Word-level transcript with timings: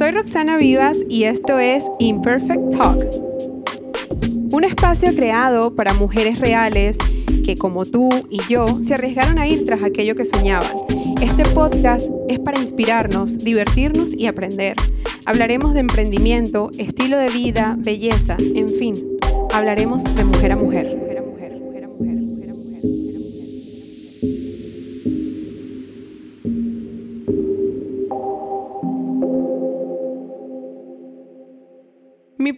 Soy 0.00 0.12
Roxana 0.12 0.56
Vivas 0.56 0.96
y 1.10 1.24
esto 1.24 1.58
es 1.58 1.86
Imperfect 1.98 2.74
Talk, 2.74 3.04
un 4.50 4.64
espacio 4.64 5.14
creado 5.14 5.74
para 5.74 5.92
mujeres 5.92 6.40
reales 6.40 6.96
que 7.44 7.58
como 7.58 7.84
tú 7.84 8.08
y 8.30 8.40
yo 8.48 8.66
se 8.82 8.94
arriesgaron 8.94 9.38
a 9.38 9.46
ir 9.46 9.66
tras 9.66 9.82
aquello 9.82 10.14
que 10.14 10.24
soñaban. 10.24 10.72
Este 11.20 11.44
podcast 11.50 12.08
es 12.30 12.38
para 12.38 12.58
inspirarnos, 12.58 13.40
divertirnos 13.40 14.14
y 14.14 14.26
aprender. 14.26 14.74
Hablaremos 15.26 15.74
de 15.74 15.80
emprendimiento, 15.80 16.70
estilo 16.78 17.18
de 17.18 17.28
vida, 17.28 17.76
belleza, 17.78 18.38
en 18.54 18.70
fin, 18.70 19.06
hablaremos 19.52 20.02
de 20.14 20.24
mujer 20.24 20.52
a 20.52 20.56
mujer. 20.56 20.99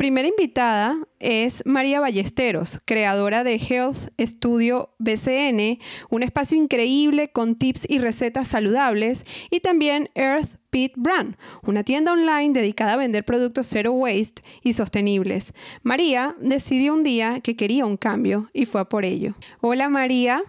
Primera 0.03 0.27
invitada 0.27 0.99
es 1.21 1.63
María 1.65 2.01
Ballesteros, 2.01 2.81
creadora 2.85 3.45
de 3.45 3.55
Health 3.55 4.11
Studio 4.19 4.93
BCN, 4.99 5.79
un 6.11 6.25
espacio 6.25 6.59
increíble 6.59 7.31
con 7.31 7.55
tips 7.55 7.89
y 7.89 8.01
recetas 8.01 8.49
saludables, 8.49 9.25
y 9.49 9.61
también 9.61 10.11
Earth 10.17 10.57
Pit 10.71 10.95
Brand, 10.97 11.37
una 11.63 11.85
tienda 11.85 12.15
online 12.15 12.53
dedicada 12.53 12.95
a 12.95 12.97
vender 12.97 13.25
productos 13.25 13.69
zero 13.69 13.93
waste 13.93 14.43
y 14.65 14.73
sostenibles. 14.73 15.53
María 15.85 16.35
decidió 16.41 16.95
un 16.95 17.05
día 17.05 17.39
que 17.39 17.55
quería 17.55 17.87
un 17.87 17.97
cambio 17.97 18.51
y 18.53 18.67
fue 18.67 18.81
a 18.81 18.87
por 18.87 19.05
ello. 19.05 19.35
Hola 19.61 19.89
María, 19.89 20.43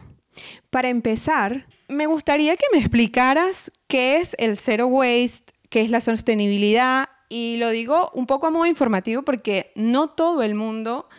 para 0.72 0.90
empezar, 0.90 1.68
me 1.88 2.08
gustaría 2.08 2.58
que 2.58 2.66
me 2.74 2.80
explicaras 2.80 3.72
qué 3.86 4.18
es 4.18 4.36
el 4.40 4.58
zero 4.58 4.88
waste, 4.88 5.54
qué 5.70 5.82
es 5.82 5.92
la 5.92 6.02
sostenibilidad 6.02 7.08
y 7.34 7.58
lo 7.58 7.72
digo 7.72 8.12
un 8.14 8.28
poco 8.28 8.46
a 8.46 8.52
modo 8.52 8.68
informativo 8.68 9.24
porque 9.24 9.72
no 9.74 10.08
todo 10.08 10.44
el 10.44 10.54
mundo 10.54 11.10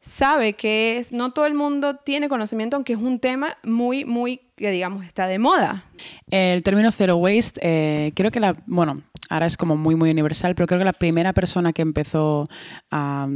sabe 0.00 0.54
qué 0.54 0.96
es, 0.96 1.12
no 1.12 1.32
todo 1.32 1.44
el 1.44 1.52
mundo 1.52 1.96
tiene 1.96 2.30
conocimiento, 2.30 2.76
aunque 2.76 2.94
es 2.94 2.98
un 2.98 3.18
tema 3.20 3.58
muy, 3.64 4.06
muy, 4.06 4.40
que 4.56 4.70
digamos, 4.70 5.04
está 5.04 5.26
de 5.26 5.38
moda. 5.38 5.84
El 6.30 6.62
término 6.62 6.90
zero 6.90 7.16
waste, 7.16 7.60
eh, 7.62 8.12
creo 8.14 8.30
que 8.30 8.40
la, 8.40 8.56
bueno, 8.64 9.02
ahora 9.28 9.44
es 9.44 9.58
como 9.58 9.76
muy, 9.76 9.94
muy 9.94 10.10
universal, 10.10 10.54
pero 10.54 10.66
creo 10.66 10.78
que 10.78 10.86
la 10.86 10.94
primera 10.94 11.34
persona 11.34 11.74
que 11.74 11.82
empezó 11.82 12.48
a, 12.90 13.28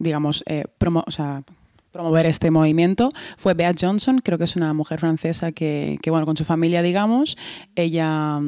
digamos, 0.00 0.42
eh, 0.46 0.64
promover 0.78 2.26
este 2.26 2.50
movimiento 2.50 3.12
fue 3.36 3.54
Bea 3.54 3.72
Johnson, 3.80 4.18
creo 4.18 4.38
que 4.38 4.44
es 4.44 4.56
una 4.56 4.74
mujer 4.74 4.98
francesa 4.98 5.52
que, 5.52 5.98
que 6.02 6.10
bueno, 6.10 6.26
con 6.26 6.36
su 6.36 6.44
familia, 6.44 6.82
digamos, 6.82 7.36
ella 7.76 8.40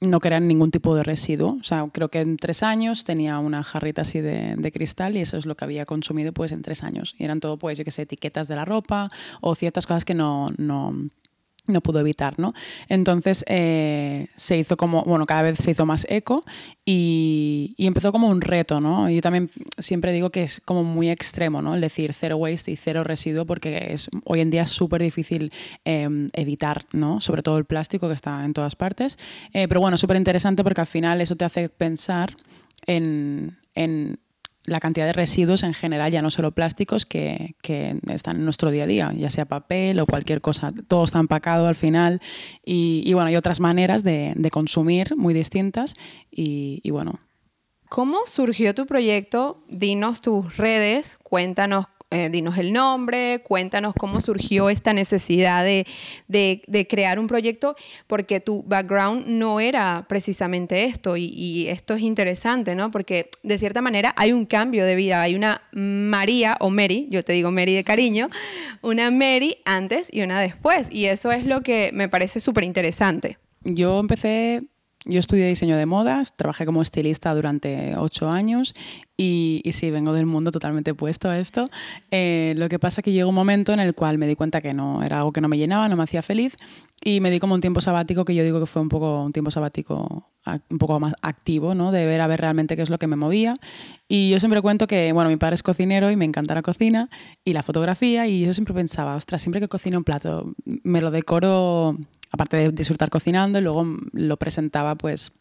no 0.00 0.20
crean 0.20 0.48
ningún 0.48 0.70
tipo 0.70 0.94
de 0.94 1.02
residuo. 1.02 1.58
O 1.60 1.64
sea, 1.64 1.86
creo 1.92 2.08
que 2.08 2.20
en 2.20 2.36
tres 2.36 2.62
años 2.62 3.04
tenía 3.04 3.38
una 3.38 3.62
jarrita 3.62 4.02
así 4.02 4.20
de, 4.20 4.56
de, 4.56 4.72
cristal 4.72 5.16
y 5.16 5.20
eso 5.20 5.36
es 5.36 5.46
lo 5.46 5.56
que 5.56 5.64
había 5.64 5.86
consumido 5.86 6.32
pues 6.32 6.52
en 6.52 6.62
tres 6.62 6.82
años. 6.82 7.14
Y 7.18 7.24
eran 7.24 7.40
todo, 7.40 7.58
pues, 7.58 7.76
yo 7.78 7.84
qué 7.84 7.90
sé, 7.90 8.02
etiquetas 8.02 8.48
de 8.48 8.56
la 8.56 8.64
ropa 8.64 9.10
o 9.40 9.54
ciertas 9.54 9.86
cosas 9.86 10.04
que 10.04 10.14
no, 10.14 10.48
no 10.56 11.10
no 11.66 11.80
pudo 11.80 12.00
evitar, 12.00 12.38
¿no? 12.38 12.52
Entonces 12.88 13.44
eh, 13.48 14.28
se 14.36 14.58
hizo 14.58 14.76
como, 14.76 15.02
bueno, 15.04 15.26
cada 15.26 15.42
vez 15.42 15.58
se 15.58 15.70
hizo 15.70 15.86
más 15.86 16.06
eco 16.08 16.44
y, 16.84 17.74
empezó 17.78 18.12
como 18.12 18.28
un 18.28 18.40
reto, 18.40 18.80
¿no? 18.80 19.10
Yo 19.10 19.20
también 19.20 19.50
siempre 19.78 20.12
digo 20.12 20.30
que 20.30 20.42
es 20.44 20.60
como 20.64 20.84
muy 20.84 21.10
extremo, 21.10 21.60
¿no? 21.60 21.74
El 21.74 21.80
decir 21.80 22.12
cero 22.12 22.36
waste 22.36 22.70
y 22.70 22.76
cero 22.76 23.02
residuo 23.04 23.46
porque 23.46 23.92
es, 23.92 24.08
hoy 24.24 24.40
en 24.40 24.50
día 24.50 24.62
es 24.62 24.70
súper 24.70 25.02
difícil 25.02 25.52
em, 25.84 26.28
evitar, 26.32 26.86
¿no? 26.92 27.20
Sobre 27.20 27.42
todo 27.42 27.58
el 27.58 27.64
plástico 27.64 28.06
que 28.08 28.14
está 28.14 28.44
en 28.44 28.52
todas 28.52 28.76
partes. 28.76 29.18
Eh, 29.52 29.66
pero 29.66 29.80
bueno, 29.80 29.96
súper 29.96 30.16
interesante 30.16 30.62
porque 30.62 30.80
al 30.82 30.86
final 30.86 31.20
eso 31.20 31.36
te 31.36 31.44
hace 31.44 31.68
pensar 31.68 32.36
en, 32.86 33.58
en 33.74 34.20
la 34.70 34.80
cantidad 34.80 35.06
de 35.06 35.12
residuos 35.12 35.62
en 35.62 35.74
general, 35.74 36.12
ya 36.12 36.22
no 36.22 36.30
solo 36.30 36.52
plásticos, 36.52 37.06
que, 37.06 37.54
están 38.08 38.36
en 38.36 38.44
nuestro 38.44 38.70
día 38.70 38.84
a 38.84 38.86
día, 38.86 39.12
ya 39.16 39.30
sea 39.30 39.44
papel 39.44 39.98
o 40.00 40.06
cualquier 40.06 40.40
cosa. 40.40 40.72
Todo 40.88 41.04
está 41.04 41.18
empacado 41.18 41.66
al 41.66 41.74
final 41.74 42.20
y, 42.64 43.12
bueno, 43.12 43.28
hay 43.28 43.36
otras 43.36 43.60
maneras 43.60 44.04
de, 44.04 44.34
consumir 44.50 45.16
muy 45.16 45.34
distintas 45.34 45.94
y, 46.30 46.80
y 46.82 46.90
bueno. 46.90 47.20
¿Cómo 47.88 48.18
surgió 48.26 48.74
tu 48.74 48.86
proyecto? 48.86 49.64
Dinos 49.68 50.20
tus 50.20 50.56
redes, 50.56 51.18
cuéntanos 51.22 51.86
eh, 52.12 52.28
dinos 52.28 52.58
el 52.58 52.72
nombre, 52.72 53.40
cuéntanos 53.44 53.94
cómo 53.94 54.20
surgió 54.20 54.68
esta 54.68 54.92
necesidad 54.92 55.64
de, 55.64 55.86
de, 56.26 56.86
crear 56.88 57.20
un 57.20 57.28
proyecto, 57.28 57.76
porque 58.08 58.40
tu 58.40 58.64
background 58.64 59.28
no 59.28 59.60
era 59.60 60.06
precisamente 60.08 60.84
esto, 60.84 61.16
y, 61.16 61.26
y, 61.26 61.68
esto 61.68 61.94
es 61.94 62.02
interesante, 62.02 62.74
¿no? 62.74 62.90
Porque 62.90 63.30
de 63.44 63.58
cierta 63.58 63.80
manera 63.80 64.12
hay 64.16 64.32
un 64.32 64.44
cambio 64.44 64.84
de 64.84 64.96
vida, 64.96 65.22
hay 65.22 65.36
una 65.36 65.62
María 65.70 66.56
o 66.58 66.70
Mary, 66.70 67.06
yo 67.10 67.22
te 67.22 67.32
digo 67.32 67.52
Mary 67.52 67.74
de 67.74 67.84
cariño, 67.84 68.28
una 68.82 69.12
Mary 69.12 69.58
antes 69.64 70.08
y 70.12 70.22
una 70.22 70.40
después, 70.40 70.90
y 70.90 71.04
eso 71.04 71.30
es 71.30 71.44
lo 71.44 71.60
que 71.60 71.90
me 71.92 72.08
parece 72.08 72.40
súper 72.40 72.64
interesante. 72.64 73.38
Yo 73.62 74.00
empecé 74.00 74.62
yo 75.06 75.18
estudié 75.18 75.46
diseño 75.46 75.76
de 75.76 75.86
modas, 75.86 76.36
trabajé 76.36 76.66
como 76.66 76.82
estilista 76.82 77.34
durante 77.34 77.96
ocho 77.96 78.28
años 78.28 78.74
y, 79.16 79.62
sí, 79.72 79.90
vengo 79.90 80.12
del 80.12 80.26
mundo 80.26 80.50
totalmente 80.50 80.90
opuesto 80.90 81.28
a 81.28 81.38
esto. 81.38 81.68
Eh, 82.10 82.52
lo 82.56 82.68
que 82.68 82.78
pasa 82.78 83.00
es 83.00 83.04
que 83.04 83.12
llegó 83.12 83.28
un 83.28 83.34
momento 83.34 83.72
en 83.72 83.80
el 83.80 83.94
cual 83.94 84.18
me 84.18 84.26
di 84.26 84.34
cuenta 84.34 84.60
que 84.60 84.74
no 84.74 85.02
era 85.02 85.18
algo 85.18 85.32
que 85.32 85.40
no 85.40 85.48
me 85.48 85.56
llenaba, 85.56 85.88
no 85.88 85.96
me 85.96 86.02
hacía 86.02 86.20
feliz 86.20 86.56
y 87.02 87.20
me 87.20 87.30
di 87.30 87.40
como 87.40 87.54
un 87.54 87.62
tiempo 87.62 87.80
sabático 87.80 88.26
que 88.26 88.34
yo 88.34 88.44
digo 88.44 88.60
que 88.60 88.66
fue 88.66 88.82
un 88.82 88.90
poco 88.90 89.22
un 89.24 89.32
tiempo 89.32 89.50
sabático 89.50 90.26
un 90.68 90.78
poco 90.78 91.00
más 91.00 91.14
activo, 91.22 91.74
¿no? 91.74 91.92
De 91.92 92.04
ver 92.04 92.20
a 92.20 92.26
ver 92.26 92.40
realmente 92.40 92.76
qué 92.76 92.82
es 92.82 92.90
lo 92.90 92.98
que 92.98 93.06
me 93.06 93.16
movía. 93.16 93.54
Y 94.08 94.30
yo 94.30 94.38
siempre 94.38 94.60
cuento 94.60 94.86
que, 94.86 95.12
bueno, 95.12 95.30
mi 95.30 95.36
padre 95.36 95.54
es 95.54 95.62
cocinero 95.62 96.10
y 96.10 96.16
me 96.16 96.24
encanta 96.24 96.54
la 96.54 96.62
cocina 96.62 97.08
y 97.44 97.52
la 97.52 97.62
fotografía 97.62 98.26
y 98.26 98.44
yo 98.44 98.52
siempre 98.52 98.74
pensaba, 98.74 99.16
ostras, 99.16 99.40
siempre 99.40 99.60
que 99.60 99.68
cocino 99.68 99.98
un 99.98 100.04
plato 100.04 100.54
me 100.64 101.00
lo 101.00 101.10
decoro 101.10 101.96
aparte 102.30 102.56
de 102.56 102.70
disfrutar 102.70 103.10
cocinando, 103.10 103.58
y 103.58 103.62
luego 103.62 103.86
lo 104.12 104.36
presentaba 104.36 104.94
pues 104.94 105.32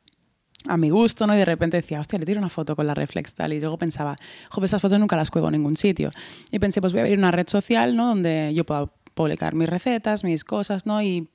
a 0.67 0.77
mi 0.77 0.89
gusto, 0.89 1.25
¿no? 1.25 1.33
Y 1.35 1.37
de 1.37 1.45
repente 1.45 1.77
decía, 1.77 1.99
hostia, 1.99 2.19
le 2.19 2.25
tiro 2.25 2.39
una 2.39 2.49
foto 2.49 2.75
con 2.75 2.85
la 2.85 2.93
reflex 2.93 3.33
tal. 3.33 3.53
Y 3.53 3.59
luego 3.59 3.77
pensaba, 3.77 4.17
joder, 4.49 4.65
estas 4.65 4.81
fotos 4.81 4.99
nunca 4.99 5.15
las 5.15 5.31
cuelgo 5.31 5.47
en 5.47 5.53
ningún 5.53 5.77
sitio. 5.77 6.11
Y 6.51 6.59
pensé, 6.59 6.81
pues 6.81 6.93
voy 6.93 6.99
a 6.99 7.03
abrir 7.03 7.17
una 7.17 7.31
red 7.31 7.47
social, 7.47 7.95
¿no? 7.95 8.07
Donde 8.07 8.51
yo 8.53 8.65
pueda 8.65 8.91
publicar 9.13 9.55
mis 9.55 9.69
recetas, 9.69 10.23
mis 10.23 10.43
cosas, 10.43 10.85
¿no? 10.85 11.01
Y 11.01 11.29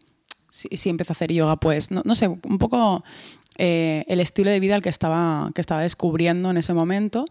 si, 0.51 0.69
si 0.77 0.91
empiezo 0.91 1.13
a 1.13 1.15
hacer 1.15 1.33
yoga, 1.33 1.57
pues, 1.57 1.91
no, 1.91 2.15
sé, 2.15 2.29
un 2.29 2.59
poco 2.59 3.03
eh, 3.57 4.05
el 4.09 4.21
estilo 4.21 4.51
de 4.51 4.61
vida 4.61 4.75
al 4.75 4.83
que 4.83 4.89
estaba, 4.89 5.51
que 5.55 5.61
estaba 5.61 5.83
descubriendo 5.83 6.51
en 6.51 6.57
ese 6.57 6.75
momento 6.75 7.25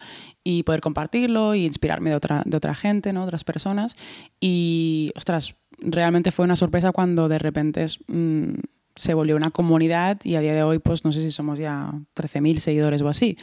y 0.43 0.63
poder 0.63 0.81
compartirlo 0.81 1.53
y 1.53 1.65
inspirarme 1.65 2.09
de 2.09 2.15
otra, 2.15 2.43
de 2.45 2.57
otra 2.57 2.75
gente, 2.75 3.13
¿no? 3.13 3.23
otras 3.23 3.43
personas. 3.43 3.95
Y, 4.39 5.11
ostras, 5.15 5.55
realmente 5.83 6.31
fue 6.31 6.45
una 6.45 6.55
sorpresa 6.55 6.91
cuando 6.91 7.27
de 7.29 7.39
repente 7.39 7.85
mm, 8.07 8.53
se 8.95 9.13
volvió 9.13 9.35
una 9.35 9.51
comunidad 9.51 10.19
y 10.23 10.35
a 10.35 10.41
día 10.41 10.53
de 10.53 10.63
hoy, 10.63 10.79
pues 10.79 11.03
no 11.03 11.11
sé 11.11 11.21
si 11.21 11.31
somos 11.31 11.59
ya 11.59 11.91
13.000 12.15 12.57
seguidores 12.57 13.01
o 13.01 13.09
así. 13.09 13.37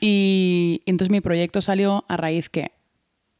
Y, 0.00 0.82
entonces 0.86 1.10
mi 1.10 1.20
proyecto 1.20 1.60
salió 1.60 2.04
a 2.08 2.16
raíz 2.16 2.48
que 2.48 2.72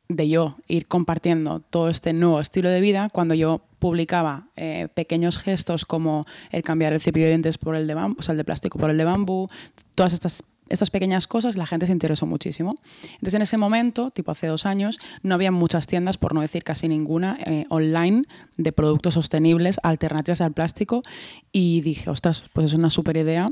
de 0.09 0.29
yo 0.29 0.57
ir 0.69 0.87
compartiendo 0.87 1.61
todo 1.61 1.89
este 1.89 2.13
nuevo 2.13 2.41
estilo 2.41 2.69
de 2.69 2.81
vida 2.81 3.09
cuando 3.11 3.35
yo 3.35 3.63
publicaba 3.79 4.49
eh, 4.57 4.89
pequeños 4.95 5.39
gestos 5.39 5.85
como 5.85 6.27
el 6.51 6.63
cambiar 6.63 6.93
el 6.93 7.01
cepillo 7.01 7.27
de 7.27 7.31
dientes 7.31 7.59
por 7.59 7.75
el 7.75 7.87
de 7.87 7.95
bambú, 7.95 8.21
el 8.29 8.37
de 8.37 8.45
plástico 8.45 8.79
por 8.79 8.91
el 8.91 8.99
de 8.99 9.05
bambú, 9.05 9.49
todas 9.97 10.13
estas 10.13 10.45
estas 10.73 10.91
pequeñas 10.91 11.27
cosas 11.27 11.57
la 11.57 11.67
gente 11.67 11.87
se 11.87 11.93
interesó 11.93 12.27
muchísimo. 12.27 12.75
Entonces 13.15 13.35
en 13.35 13.43
ese 13.43 13.57
momento, 13.59 14.11
tipo 14.11 14.31
hace 14.31 14.47
dos 14.47 14.67
años, 14.67 14.99
no 15.23 15.35
había 15.35 15.53
muchas 15.53 15.87
tiendas, 15.87 16.19
por 16.19 16.35
no 16.35 16.41
decir 16.41 16.65
casi 16.65 16.89
ninguna, 16.89 17.39
eh, 17.45 17.67
online 17.69 18.25
de 18.57 18.73
productos 18.73 19.15
sostenibles, 19.15 19.79
alternativas 19.83 20.41
al 20.41 20.53
plástico 20.53 21.03
y 21.53 21.81
dije, 21.83 22.11
ostras, 22.11 22.45
pues 22.53 22.67
es 22.67 22.75
una 22.75 22.91
súper 22.91 23.17
idea 23.17 23.51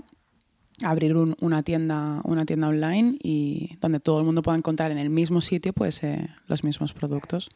abrir 0.83 1.15
una, 1.15 1.63
tienda, 1.63 2.21
una 2.25 2.47
tienda 2.47 2.69
online 2.69 3.19
y 3.23 3.77
donde 3.81 4.01
todo 4.01 4.19
el 4.19 4.25
mundo 4.25 4.43
pueda 4.43 4.57
encontrar 4.57 4.91
en 4.91 4.99
el 4.99 5.11
mismo 5.11 5.43
sitio 5.43 5.73
pues, 5.75 6.03
eh, 6.03 6.29
los 6.47 6.65
mismos 6.65 6.95
productos 6.95 7.51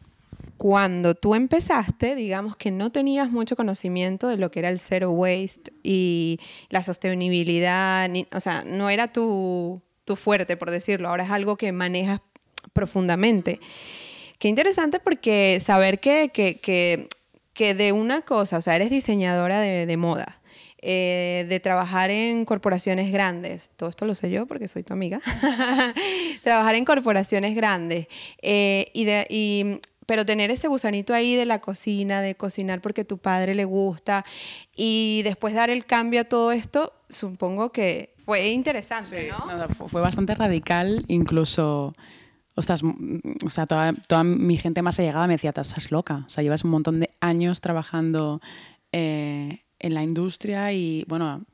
cuando 0.57 1.15
tú 1.15 1.35
empezaste, 1.35 2.15
digamos 2.15 2.57
que 2.57 2.71
no 2.71 2.91
tenías 2.91 3.31
mucho 3.31 3.57
conocimiento 3.57 4.29
de 4.29 4.37
lo 4.37 4.51
que 4.51 4.61
era 4.61 4.69
el 4.69 4.79
zero 4.79 5.11
waste 5.11 5.73
y 5.83 6.39
la 6.71 6.83
sostenibilidad, 6.83 8.09
o 8.33 8.41
sea, 8.41 8.65
no 8.65 8.89
era 8.89 9.13
tu, 9.13 9.83
tu 10.05 10.17
fuerte, 10.17 10.57
por 10.57 10.71
decirlo, 10.71 11.09
ahora 11.09 11.25
es 11.25 11.31
algo 11.31 11.57
que 11.57 11.73
manejas 11.73 12.21
profundamente. 12.73 13.61
Qué 14.39 14.49
interesante 14.49 15.01
porque 15.01 15.59
saber 15.61 16.01
que, 16.01 16.31
que, 16.33 16.61
que, 16.61 17.09
que 17.53 17.75
de 17.75 17.93
una 17.93 18.23
cosa, 18.23 18.59
o 18.59 18.63
sea, 18.63 18.77
eres 18.77 18.91
diseñadora 18.91 19.61
de, 19.61 19.87
de 19.87 19.97
moda, 19.97 20.41
eh, 20.87 21.47
de 21.49 21.61
trabajar 21.61 22.11
en 22.11 22.45
corporaciones 22.45 23.11
grandes, 23.11 23.71
todo 23.75 23.89
esto 23.89 24.05
lo 24.05 24.15
sé 24.15 24.31
yo 24.31 24.45
porque 24.45 24.69
soy 24.69 24.83
tu 24.83 24.93
amiga, 24.93 25.19
trabajar 26.43 26.75
en 26.75 26.85
corporaciones 26.85 27.55
grandes 27.55 28.07
eh, 28.43 28.91
y, 28.93 29.07
de, 29.07 29.27
y 29.31 29.81
pero 30.06 30.25
tener 30.25 30.51
ese 30.51 30.69
gusanito 30.69 31.15
ahí 31.15 31.35
de 31.35 31.47
la 31.47 31.61
cocina, 31.61 32.21
de 32.21 32.35
cocinar 32.35 32.81
porque 32.81 33.05
tu 33.05 33.19
padre 33.19 33.55
le 33.55 33.65
gusta 33.65 34.25
y 34.77 35.23
después 35.25 35.55
dar 35.55 35.71
el 35.71 35.87
cambio 35.87 36.23
a 36.23 36.25
todo 36.25 36.53
esto, 36.53 36.93
supongo 37.09 37.73
que 37.73 38.15
fue 38.25 38.49
interesante, 38.51 39.31
¿no? 39.31 39.69
fue 39.69 40.01
bastante 40.01 40.35
radical, 40.35 41.05
incluso... 41.09 41.95
o 42.56 42.62
sea, 42.62 43.67
toda, 43.67 43.93
toda, 43.93 44.25
mi 44.25 44.56
gente 44.56 44.81
más 44.81 44.99
allegada 44.99 45.27
me 45.27 45.35
decía, 45.35 45.51
estás 45.51 45.91
loca. 45.91 46.25
O 46.27 46.31
sea, 46.31 46.43
llevas 46.43 46.65
un 46.65 46.71
montón 46.71 47.00
de 47.00 47.11
años 47.21 47.61
trabajando 47.61 48.41
eh, 48.93 49.65
en 49.79 49.95
la 49.95 50.03
industria 50.03 50.73
y, 50.73 51.05
bueno, 51.07 51.45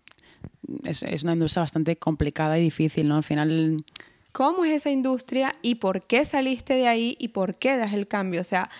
es, 0.85 1.03
es, 1.03 1.25
una 1.25 1.33
industria 1.33 1.63
bastante 1.63 1.97
complicada 1.97 2.59
y 2.59 2.63
difícil, 2.63 3.09
¿no? 3.09 3.17
Al 3.17 3.25
final... 3.25 3.85
¿Cómo 4.33 4.65
es 4.65 4.73
esa 4.73 4.91
industria 4.91 5.53
y 5.63 5.77
por 5.77 6.03
qué 6.03 6.25
saliste 6.25 6.75
de 6.75 6.89
ahí 6.89 7.17
y 7.19 7.29
por 7.29 7.57
qué 7.57 7.77
das 7.77 7.93
el 7.93 8.07
cambio? 8.07 8.41
O 8.41 8.45
sea, 8.45 8.71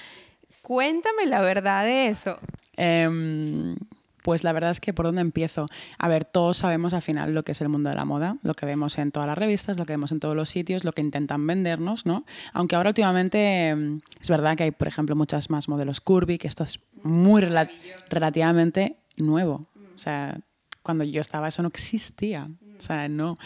cuéntame 0.63 1.27
la 1.27 1.41
verdad 1.41 1.85
de 1.85 2.09
eso. 2.09 2.39
Eh, 2.77 3.77
pues 4.23 4.45
la 4.45 4.53
verdad 4.53 4.71
es 4.71 4.81
que 4.81 4.93
por 4.93 5.07
dónde 5.07 5.21
empiezo. 5.21 5.67
A 5.99 6.09
ver, 6.09 6.25
todos 6.25 6.59
sabemos 6.59 6.95
al 6.95 7.03
final 7.03 7.35
lo 7.35 7.43
que 7.43 7.53
es 7.53 7.61
el 7.61 7.69
mundo 7.69 7.91
de 7.91 7.97
la 7.97 8.05
moda, 8.05 8.37
lo 8.43 8.55
que 8.55 8.67
vemos 8.67 8.99
en 8.99 9.13
todas 9.13 9.27
las 9.27 9.39
revistas, 9.39 9.77
lo 9.77 9.87
que 9.87 9.93
vemos 9.93 10.13
en 10.13 10.21
todos 10.21 10.37
los 10.37 10.49
sitios, 10.49 10.85
lo 10.85 10.93
que 10.93 11.01
intentan 11.01 11.47
vendernos, 11.47 12.07
¿no? 12.07 12.25
Aunque 12.53 12.77
ahora 12.77 12.91
últimamente 12.91 13.75
mm, 13.75 14.01
es 14.21 14.31
verdad 14.31 14.57
que 14.57 14.65
hay, 14.65 14.71
por 14.71 14.89
ejemplo, 14.89 15.17
muchas 15.17 15.51
más 15.51 15.69
modelos 15.69 16.01
curvy, 16.01 16.39
que 16.39 16.49
esto 16.49 16.65
es 16.65 16.81
muy 17.03 17.43
relativamente 18.11 18.97
nuevo. 19.17 19.67
O 19.95 19.99
sea, 19.99 20.39
cuando 20.83 21.05
yo 21.05 21.21
estaba 21.21 21.49
eso 21.49 21.63
no 21.63 21.69
existía. 21.69 22.49
O 22.79 22.81
sea, 22.81 23.09
no. 23.09 23.39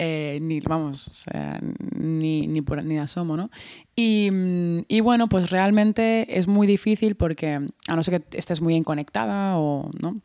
Eh, 0.00 0.38
ni, 0.40 0.60
vamos, 0.60 1.08
o 1.08 1.14
sea, 1.14 1.58
ni, 1.96 2.46
ni, 2.46 2.62
por, 2.62 2.84
ni 2.84 2.98
asomo, 2.98 3.36
¿no? 3.36 3.50
Y, 3.96 4.30
mm, 4.30 4.84
y, 4.86 5.00
bueno, 5.00 5.28
pues 5.28 5.50
realmente 5.50 6.38
es 6.38 6.46
muy 6.46 6.68
difícil 6.68 7.16
porque, 7.16 7.66
a 7.88 7.96
no 7.96 8.02
ser 8.04 8.22
que 8.22 8.38
estés 8.38 8.60
muy 8.60 8.74
bien 8.74 8.84
conectada 8.84 9.58
o, 9.58 9.90
¿no? 10.00 10.20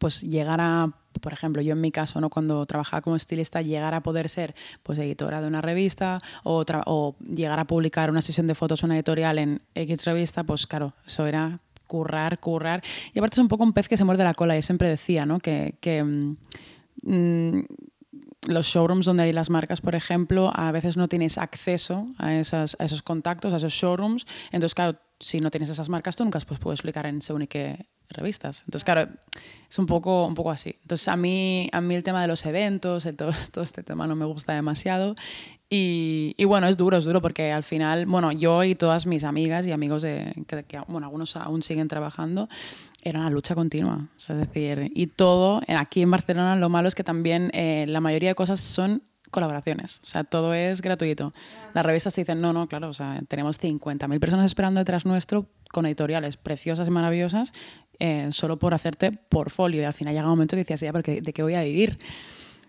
Pues 0.00 0.22
llegar 0.22 0.60
a, 0.60 0.92
por 1.20 1.32
ejemplo, 1.32 1.62
yo 1.62 1.74
en 1.74 1.80
mi 1.80 1.92
caso, 1.92 2.20
¿no? 2.20 2.30
Cuando 2.30 2.66
trabajaba 2.66 3.00
como 3.00 3.14
estilista, 3.14 3.62
llegar 3.62 3.94
a 3.94 4.02
poder 4.02 4.28
ser, 4.28 4.56
pues, 4.82 4.98
editora 4.98 5.40
de 5.40 5.46
una 5.46 5.60
revista 5.60 6.20
o, 6.42 6.64
o 6.86 7.16
llegar 7.20 7.60
a 7.60 7.66
publicar 7.66 8.10
una 8.10 8.22
sesión 8.22 8.48
de 8.48 8.56
fotos, 8.56 8.82
una 8.82 8.96
editorial 8.96 9.38
en 9.38 9.62
X 9.76 10.04
revista, 10.04 10.42
pues 10.42 10.66
claro, 10.66 10.94
eso 11.06 11.28
era 11.28 11.60
currar, 11.86 12.40
currar. 12.40 12.82
Y 13.14 13.20
aparte 13.20 13.36
es 13.36 13.38
un 13.38 13.48
poco 13.48 13.62
un 13.62 13.72
pez 13.72 13.88
que 13.88 13.96
se 13.96 14.04
muerde 14.04 14.24
la 14.24 14.34
cola. 14.34 14.58
Y 14.58 14.62
siempre 14.62 14.88
decía, 14.88 15.26
¿no? 15.26 15.38
Que... 15.38 15.76
que 15.80 16.02
mmm, 17.02 17.62
los 18.46 18.66
showrooms 18.66 19.06
donde 19.06 19.24
hay 19.24 19.32
las 19.32 19.50
marcas, 19.50 19.80
por 19.80 19.94
ejemplo, 19.94 20.50
a 20.54 20.72
veces 20.72 20.96
no 20.96 21.08
tienes 21.08 21.38
acceso 21.38 22.06
a, 22.18 22.34
esas, 22.34 22.76
a 22.80 22.84
esos 22.84 23.02
contactos, 23.02 23.52
a 23.52 23.58
esos 23.58 23.72
showrooms. 23.72 24.26
Entonces, 24.46 24.74
claro, 24.74 24.98
si 25.18 25.38
no 25.40 25.50
tienes 25.50 25.68
esas 25.68 25.88
marcas, 25.88 26.16
tú 26.16 26.24
nunca 26.24 26.40
pues, 26.40 26.58
puedes 26.58 26.78
explicar 26.78 27.06
en 27.06 27.20
según 27.20 27.46
qué 27.46 27.86
revistas. 28.10 28.60
Entonces, 28.60 28.84
claro, 28.84 29.08
es 29.68 29.78
un 29.78 29.86
poco, 29.86 30.26
un 30.26 30.34
poco 30.34 30.50
así. 30.50 30.76
Entonces, 30.82 31.08
a 31.08 31.16
mí, 31.16 31.68
a 31.72 31.80
mí 31.80 31.94
el 31.94 32.02
tema 32.02 32.22
de 32.22 32.28
los 32.28 32.44
eventos, 32.46 33.08
todo, 33.16 33.32
todo 33.52 33.64
este 33.64 33.82
tema 33.82 34.06
no 34.06 34.16
me 34.16 34.24
gusta 34.24 34.52
demasiado. 34.52 35.14
Y, 35.68 36.34
y, 36.36 36.44
bueno, 36.46 36.66
es 36.66 36.76
duro, 36.76 36.96
es 36.96 37.04
duro 37.04 37.22
porque 37.22 37.52
al 37.52 37.62
final, 37.62 38.06
bueno, 38.06 38.32
yo 38.32 38.64
y 38.64 38.74
todas 38.74 39.06
mis 39.06 39.22
amigas 39.22 39.66
y 39.66 39.72
amigos 39.72 40.02
de, 40.02 40.32
que, 40.48 40.64
que 40.64 40.80
bueno, 40.88 41.06
algunos 41.06 41.36
aún 41.36 41.62
siguen 41.62 41.86
trabajando, 41.86 42.48
era 43.02 43.20
una 43.20 43.30
lucha 43.30 43.54
continua. 43.54 44.08
es 44.16 44.28
decir, 44.28 44.90
y 44.94 45.06
todo, 45.06 45.62
aquí 45.68 46.02
en 46.02 46.10
Barcelona 46.10 46.56
lo 46.56 46.68
malo 46.68 46.88
es 46.88 46.94
que 46.94 47.04
también 47.04 47.50
eh, 47.54 47.84
la 47.88 48.00
mayoría 48.00 48.30
de 48.30 48.34
cosas 48.34 48.60
son 48.60 49.04
colaboraciones, 49.30 50.00
o 50.02 50.06
sea, 50.06 50.24
todo 50.24 50.54
es 50.54 50.82
gratuito. 50.82 51.32
Las 51.72 51.86
revistas 51.86 52.14
te 52.14 52.22
dicen, 52.22 52.40
no, 52.40 52.52
no, 52.52 52.66
claro, 52.66 52.88
o 52.88 52.92
sea, 52.92 53.20
tenemos 53.28 53.60
50.000 53.60 54.18
personas 54.18 54.46
esperando 54.46 54.80
detrás 54.80 55.06
nuestro 55.06 55.46
con 55.72 55.86
editoriales 55.86 56.36
preciosas 56.36 56.88
y 56.88 56.90
maravillosas 56.90 57.52
eh, 57.98 58.28
solo 58.30 58.58
por 58.58 58.72
hacerte 58.72 59.12
portfolio 59.12 59.82
y 59.82 59.84
al 59.84 59.92
final 59.92 60.14
llega 60.14 60.24
un 60.24 60.30
momento 60.30 60.56
que 60.56 60.62
decías, 60.62 60.80
ya, 60.80 60.92
pero 60.92 61.20
¿de 61.20 61.32
qué 61.32 61.42
voy 61.42 61.54
a 61.54 61.62
vivir? 61.62 61.98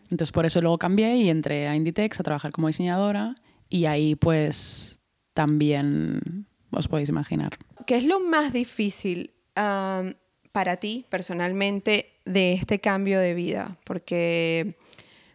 Entonces 0.09 0.33
por 0.33 0.45
eso 0.45 0.59
luego 0.59 0.77
cambié 0.77 1.15
y 1.15 1.29
entré 1.29 1.69
a 1.69 1.75
Inditex 1.75 2.19
a 2.19 2.23
trabajar 2.23 2.51
como 2.51 2.67
diseñadora 2.67 3.35
y 3.69 3.85
ahí 3.85 4.15
pues 4.15 4.99
también 5.33 6.47
os 6.69 6.89
podéis 6.89 7.07
imaginar. 7.07 7.57
¿Qué 7.87 7.95
es 7.95 8.03
lo 8.03 8.19
más 8.19 8.51
difícil 8.51 9.31
para 9.53 10.77
ti 10.77 11.05
personalmente 11.09 12.13
de 12.25 12.53
este 12.53 12.79
cambio 12.79 13.19
de 13.19 13.33
vida? 13.33 13.77
Porque, 13.85 14.75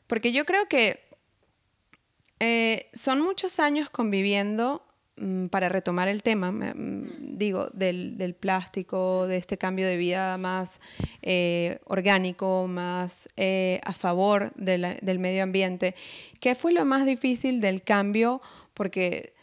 porque 0.07 0.33
yo 0.33 0.45
creo 0.45 0.69
que 0.69 1.01
eh, 2.39 2.91
son 2.93 3.23
muchos 3.23 3.61
años 3.61 3.89
conviviendo 3.89 4.86
para 5.51 5.71
retomar 5.71 6.09
el 6.09 6.23
tema, 6.23 6.53
mm, 6.53 7.39
digo, 7.39 7.69
del, 7.73 8.19
del, 8.19 8.35
plástico, 8.35 9.27
de 9.27 9.39
este 9.39 9.57
cambio 9.57 9.87
de 9.87 9.97
vida 9.97 10.37
más 10.37 10.81
eh, 11.23 11.79
orgánico, 11.87 12.67
más 12.69 13.29
eh, 13.37 13.81
a 13.85 13.93
favor 13.95 14.53
del 14.57 15.19
medio 15.19 15.43
ambiente. 15.43 15.95
¿Qué 16.41 16.55
fue 16.55 16.73
lo 16.73 16.85
más 16.85 17.07
difícil 17.07 17.63
del 17.63 17.83
cambio? 17.83 18.43
Porque 18.75 19.36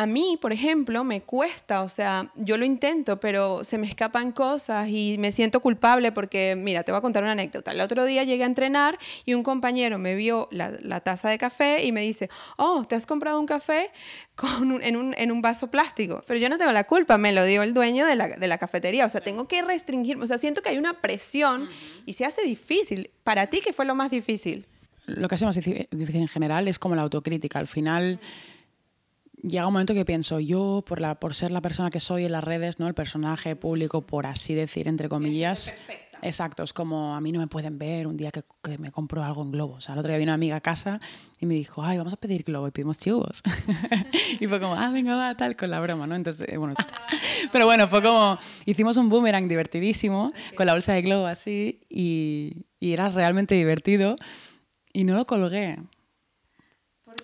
a 0.00 0.06
mí, 0.06 0.38
por 0.40 0.50
ejemplo, 0.50 1.04
me 1.04 1.20
cuesta, 1.20 1.82
o 1.82 1.88
sea, 1.90 2.32
yo 2.34 2.56
lo 2.56 2.64
intento, 2.64 3.20
pero 3.20 3.64
se 3.64 3.76
me 3.76 3.86
escapan 3.86 4.32
cosas 4.32 4.88
y 4.88 5.16
me 5.18 5.30
siento 5.30 5.60
culpable 5.60 6.10
porque, 6.10 6.56
mira, 6.56 6.84
te 6.84 6.90
voy 6.90 7.00
a 7.00 7.02
contar 7.02 7.22
una 7.22 7.32
anécdota. 7.32 7.72
El 7.72 7.82
otro 7.82 8.06
día 8.06 8.24
llegué 8.24 8.44
a 8.44 8.46
entrenar 8.46 8.98
y 9.26 9.34
un 9.34 9.42
compañero 9.42 9.98
me 9.98 10.14
vio 10.14 10.48
la, 10.52 11.00
taza 11.00 11.28
de 11.28 11.36
café 11.36 11.84
y 11.84 11.92
me 11.92 12.00
dice, 12.00 12.30
oh, 12.56 12.86
¿te 12.88 12.94
has 12.94 13.04
comprado 13.04 13.38
un 13.38 13.44
café 13.44 13.90
con 14.36 14.82
en, 14.82 14.96
un, 14.96 15.14
en, 15.18 15.30
un, 15.30 15.42
vaso 15.42 15.70
plástico? 15.70 16.24
Pero 16.26 16.40
yo 16.40 16.48
no 16.48 16.56
tengo 16.56 16.72
la 16.72 16.84
culpa, 16.84 17.18
me 17.18 17.32
lo 17.32 17.44
dio 17.44 17.62
el 17.62 17.74
dueño 17.74 18.06
de 18.06 18.16
la, 18.16 18.28
de 18.28 18.48
la 18.48 18.56
cafetería, 18.56 19.04
o 19.04 19.10
sea, 19.10 19.20
tengo 19.20 19.48
que 19.48 19.60
restringirme, 19.60 20.24
o 20.24 20.26
sea, 20.26 20.38
siento 20.38 20.62
que 20.62 20.70
hay 20.70 20.78
una 20.78 21.02
presión 21.02 21.68
y 22.06 22.14
se 22.14 22.24
hace 22.24 22.40
difícil. 22.40 23.10
¿Para 23.22 23.48
ti 23.48 23.60
qué 23.62 23.74
fue 23.74 23.84
lo 23.84 23.94
más 23.94 24.10
difícil? 24.10 24.64
Lo 25.04 25.28
que 25.28 25.34
hace 25.34 25.44
más 25.44 25.56
difícil 25.56 25.88
en 25.90 26.28
general 26.28 26.68
es 26.68 26.78
como 26.78 26.94
la 26.94 27.02
autocrítica. 27.02 27.58
Al 27.58 27.66
final 27.66 28.18
llega 29.42 29.66
un 29.66 29.72
momento 29.72 29.94
que 29.94 30.04
pienso, 30.04 30.40
yo 30.40 30.84
por, 30.86 31.00
la, 31.00 31.16
por 31.16 31.34
ser 31.34 31.50
la 31.50 31.60
persona 31.60 31.90
que 31.90 32.00
soy 32.00 32.24
en 32.24 32.32
las 32.32 32.44
redes, 32.44 32.78
¿no? 32.78 32.88
el 32.88 32.94
personaje 32.94 33.56
público, 33.56 34.02
por 34.02 34.26
así 34.26 34.54
decir, 34.54 34.88
entre 34.88 35.08
comillas. 35.08 35.74
Exacto, 36.22 36.62
es 36.62 36.74
como 36.74 37.14
a 37.14 37.20
mí 37.20 37.32
no 37.32 37.40
me 37.40 37.46
pueden 37.46 37.78
ver 37.78 38.06
un 38.06 38.16
día 38.16 38.30
que, 38.30 38.42
que, 38.62 38.76
me 38.76 38.90
compro 38.90 39.24
algo 39.24 39.42
en 39.42 39.52
globo. 39.52 39.74
O 39.74 39.80
sea, 39.80 39.94
el 39.94 40.00
otro 40.00 40.10
día 40.10 40.18
vino 40.18 40.30
una 40.30 40.34
amiga 40.34 40.56
a 40.56 40.60
casa 40.60 41.00
y 41.38 41.46
me 41.46 41.54
dijo, 41.54 41.82
ay, 41.82 41.96
vamos 41.96 42.12
a 42.12 42.16
pedir 42.16 42.44
globo 42.44 42.68
y 42.68 42.70
pedimos 42.70 42.98
chivos. 42.98 43.42
y 44.40 44.46
fue 44.46 44.60
como, 44.60 44.74
ah, 44.74 44.90
venga, 44.90 45.16
va, 45.16 45.34
tal, 45.34 45.56
con 45.56 45.70
la 45.70 45.80
broma, 45.80 46.06
¿no? 46.06 46.14
Entonces, 46.14 46.46
eh, 46.48 46.58
bueno. 46.58 46.74
Pero 47.52 47.64
bueno, 47.64 47.88
fue 47.88 48.02
como, 48.02 48.38
hicimos 48.66 48.98
un 48.98 49.08
boomerang 49.08 49.48
divertidísimo 49.48 50.32
con 50.56 50.66
la 50.66 50.74
bolsa 50.74 50.92
de 50.92 51.02
globo 51.02 51.26
así 51.26 51.80
y, 51.88 52.66
y 52.78 52.92
era 52.92 53.08
realmente 53.08 53.54
divertido 53.54 54.16
y 54.92 55.04
no 55.04 55.14
lo 55.14 55.26
colgué. 55.26 55.78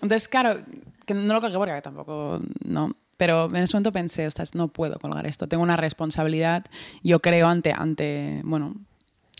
Entonces, 0.01 0.27
claro, 0.27 0.63
que 1.07 1.15
no 1.15 1.33
lo 1.33 1.41
colgué 1.41 1.57
porque 1.57 1.81
tampoco, 1.81 2.39
no. 2.63 2.95
Pero 3.15 3.45
en 3.45 3.55
ese 3.55 3.75
momento 3.75 3.91
pensé, 3.91 4.27
ostras, 4.27 4.53
no 4.53 4.67
puedo 4.67 4.99
colgar 4.99 5.25
esto, 5.25 5.47
tengo 5.47 5.63
una 5.63 5.77
responsabilidad, 5.77 6.65
yo 7.01 7.19
creo, 7.19 7.47
ante, 7.47 7.73
ante 7.73 8.41
bueno, 8.43 8.75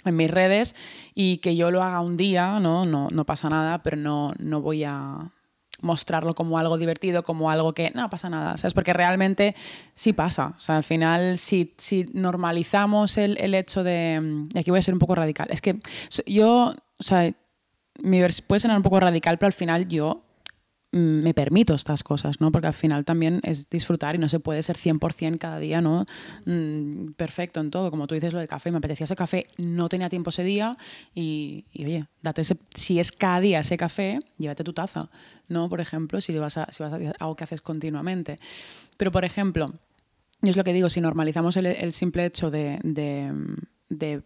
en 0.03 0.15
mis 0.15 0.31
redes 0.31 0.75
y 1.13 1.37
que 1.37 1.55
yo 1.55 1.69
lo 1.69 1.83
haga 1.83 1.99
un 1.99 2.17
día, 2.17 2.59
no, 2.59 2.85
no, 2.85 3.09
no 3.11 3.25
pasa 3.25 3.49
nada, 3.49 3.83
pero 3.83 3.97
no, 3.97 4.33
no 4.39 4.61
voy 4.61 4.83
a 4.83 5.31
mostrarlo 5.81 6.33
como 6.33 6.57
algo 6.57 6.79
divertido, 6.79 7.21
como 7.21 7.51
algo 7.51 7.73
que 7.73 7.91
no 7.93 8.09
pasa 8.09 8.31
nada, 8.31 8.57
¿sabes? 8.57 8.73
Porque 8.73 8.93
realmente 8.93 9.55
sí 9.93 10.13
pasa. 10.13 10.55
O 10.57 10.59
sea, 10.59 10.77
al 10.77 10.83
final, 10.83 11.37
si, 11.37 11.75
si 11.77 12.09
normalizamos 12.13 13.17
el, 13.17 13.37
el 13.39 13.53
hecho 13.53 13.83
de. 13.83 14.47
Y 14.55 14.57
aquí 14.57 14.71
voy 14.71 14.79
a 14.79 14.81
ser 14.81 14.95
un 14.95 14.99
poco 14.99 15.13
radical. 15.13 15.47
Es 15.51 15.61
que 15.61 15.79
yo, 16.25 16.73
o 16.97 17.03
sea, 17.03 17.31
mi 18.01 18.21
puede 18.47 18.59
sonar 18.59 18.77
un 18.77 18.83
poco 18.83 18.99
radical, 18.99 19.37
pero 19.37 19.47
al 19.47 19.53
final 19.53 19.87
yo 19.87 20.23
me 20.97 21.33
permito 21.33 21.73
estas 21.73 22.03
cosas, 22.03 22.41
¿no? 22.41 22.51
Porque 22.51 22.67
al 22.67 22.73
final 22.73 23.05
también 23.05 23.39
es 23.43 23.69
disfrutar 23.69 24.15
y 24.15 24.17
no 24.17 24.29
se 24.29 24.39
puede 24.39 24.63
ser 24.63 24.77
100% 24.77 25.37
cada 25.37 25.59
día, 25.59 25.81
¿no? 25.81 26.05
Mm, 26.45 27.11
perfecto 27.13 27.59
en 27.59 27.71
todo, 27.71 27.91
como 27.91 28.07
tú 28.07 28.15
dices 28.15 28.33
lo 28.33 28.39
del 28.39 28.47
café, 28.47 28.71
me 28.71 28.77
apetecía 28.77 29.05
ese 29.05 29.15
café, 29.15 29.47
no 29.57 29.89
tenía 29.89 30.09
tiempo 30.09 30.29
ese 30.29 30.43
día 30.43 30.77
y, 31.13 31.65
oye, 31.77 32.05
date 32.21 32.41
ese, 32.41 32.57
si 32.73 32.99
es 32.99 33.11
cada 33.11 33.39
día 33.39 33.59
ese 33.59 33.77
café, 33.77 34.19
llévate 34.37 34.63
tu 34.63 34.73
taza, 34.73 35.09
¿no? 35.47 35.69
Por 35.69 35.81
ejemplo, 35.81 36.21
si 36.21 36.37
vas 36.37 36.57
a, 36.57 36.71
si 36.71 36.83
algo 36.83 37.35
que 37.35 37.43
haces 37.43 37.61
continuamente. 37.61 38.39
Pero, 38.97 39.11
por 39.11 39.25
ejemplo, 39.25 39.71
y 40.41 40.49
es 40.49 40.57
lo 40.57 40.63
que 40.63 40.73
digo, 40.73 40.89
si 40.89 41.01
normalizamos 41.01 41.57
el, 41.57 41.93
simple 41.93 42.25
hecho 42.25 42.51
de, 42.51 42.79
de, 42.83 44.21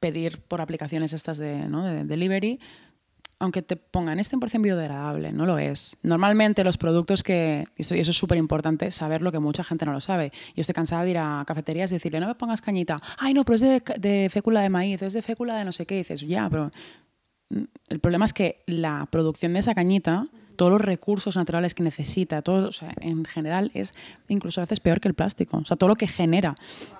pedir 0.00 0.40
por 0.40 0.60
aplicaciones 0.60 1.12
estas 1.12 1.38
de, 1.38 1.68
¿no? 1.68 1.84
de 1.84 2.04
delivery, 2.04 2.58
aunque 3.42 3.60
te 3.60 3.74
pongan 3.74 4.20
este 4.20 4.36
100% 4.36 4.62
biodegradable, 4.62 5.32
no 5.32 5.46
lo 5.46 5.58
es. 5.58 5.96
Normalmente 6.04 6.62
los 6.62 6.78
productos 6.78 7.24
que, 7.24 7.64
y 7.76 7.82
eso, 7.82 7.96
es 7.96 8.06
súper 8.06 8.38
importante, 8.38 8.88
saber 8.92 9.20
lo 9.20 9.32
que 9.32 9.40
mucha 9.40 9.64
gente 9.64 9.84
no 9.84 9.92
lo 9.92 10.00
sabe. 10.00 10.30
Yo 10.54 10.60
estoy 10.60 10.74
cansada 10.74 11.02
de 11.02 11.10
ir 11.10 11.18
a 11.18 11.42
cafeterías 11.44 11.90
y 11.90 11.96
decirle, 11.96 12.20
no 12.20 12.28
me 12.28 12.36
pongas 12.36 12.62
cañita, 12.62 13.00
ay 13.18 13.34
no, 13.34 13.44
pero 13.44 13.56
es 13.56 13.62
de, 14.00 14.28
fécula 14.30 14.60
de 14.60 14.68
maíz, 14.68 15.02
es 15.02 15.12
de 15.12 15.22
fécula 15.22 15.56
de 15.56 15.64
no 15.64 15.72
sé 15.72 15.86
qué, 15.86 15.96
y 15.96 15.98
dices, 15.98 16.20
ya, 16.20 16.48
pero 16.48 16.70
mm, 17.50 17.64
el 17.88 17.98
problema 17.98 18.26
es 18.26 18.32
que 18.32 18.62
la 18.68 19.08
producción 19.10 19.54
de 19.54 19.58
esa 19.58 19.74
cañita 19.74 20.24
todos 20.52 20.72
los 20.72 20.80
recursos 20.80 21.36
naturales 21.36 21.74
que 21.74 21.82
necesita, 21.82 22.42
todo, 22.42 22.68
o 22.68 22.72
sea, 22.72 22.94
en 23.00 23.24
general 23.24 23.70
es 23.74 23.94
incluso 24.28 24.60
a 24.60 24.64
veces 24.64 24.80
peor 24.80 25.00
que 25.00 25.08
el 25.08 25.14
plástico. 25.14 25.56
O 25.58 25.64
sea, 25.64 25.76
todo 25.76 25.88
lo 25.88 25.96
que 25.96 26.06
genera 26.06 26.54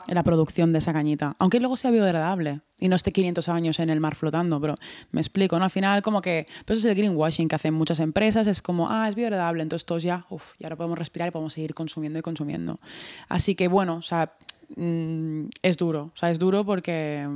la 0.07 0.23
producción 0.23 0.73
de 0.73 0.79
esa 0.79 0.93
cañita, 0.93 1.35
aunque 1.39 1.61
luego 1.61 1.77
sea 1.77 1.91
biodegradable 1.91 2.61
y 2.79 2.89
no 2.89 2.97
esté 2.97 3.13
500 3.13 3.49
años 3.49 3.79
en 3.79 3.91
el 3.91 4.01
mar 4.01 4.15
flotando, 4.15 4.61
pero 4.61 4.75
me 5.13 5.21
explico, 5.21 5.59
¿no? 5.59 5.65
Al 5.65 5.71
final 5.71 6.03
como 6.03 6.21
que, 6.21 6.47
eso 6.67 6.73
es 6.73 6.85
el 6.85 6.95
greenwashing 6.95 7.49
que 7.49 7.55
hacen 7.55 7.75
muchas 7.75 8.01
empresas, 8.01 8.47
es 8.47 8.61
como, 8.61 8.91
ah, 8.91 9.09
es 9.09 9.15
biodegradable, 9.15 9.63
entonces 9.63 9.87
todos 9.87 10.03
ya, 10.03 10.27
uff, 10.31 10.55
y 10.59 10.65
ahora 10.65 10.77
podemos 10.77 10.99
respirar 10.99 11.29
y 11.29 11.31
podemos 11.31 11.53
seguir 11.53 11.75
consumiendo 11.75 12.19
y 12.19 12.23
consumiendo. 12.23 12.81
Así 13.29 13.55
que 13.55 13.69
bueno, 13.69 13.97
o 13.97 14.03
sea, 14.03 14.33
mm, 14.77 15.45
es 15.63 15.77
duro, 15.77 16.11
o 16.13 16.17
sea, 16.17 16.31
es 16.31 16.39
duro 16.39 16.65
porque, 16.65 17.29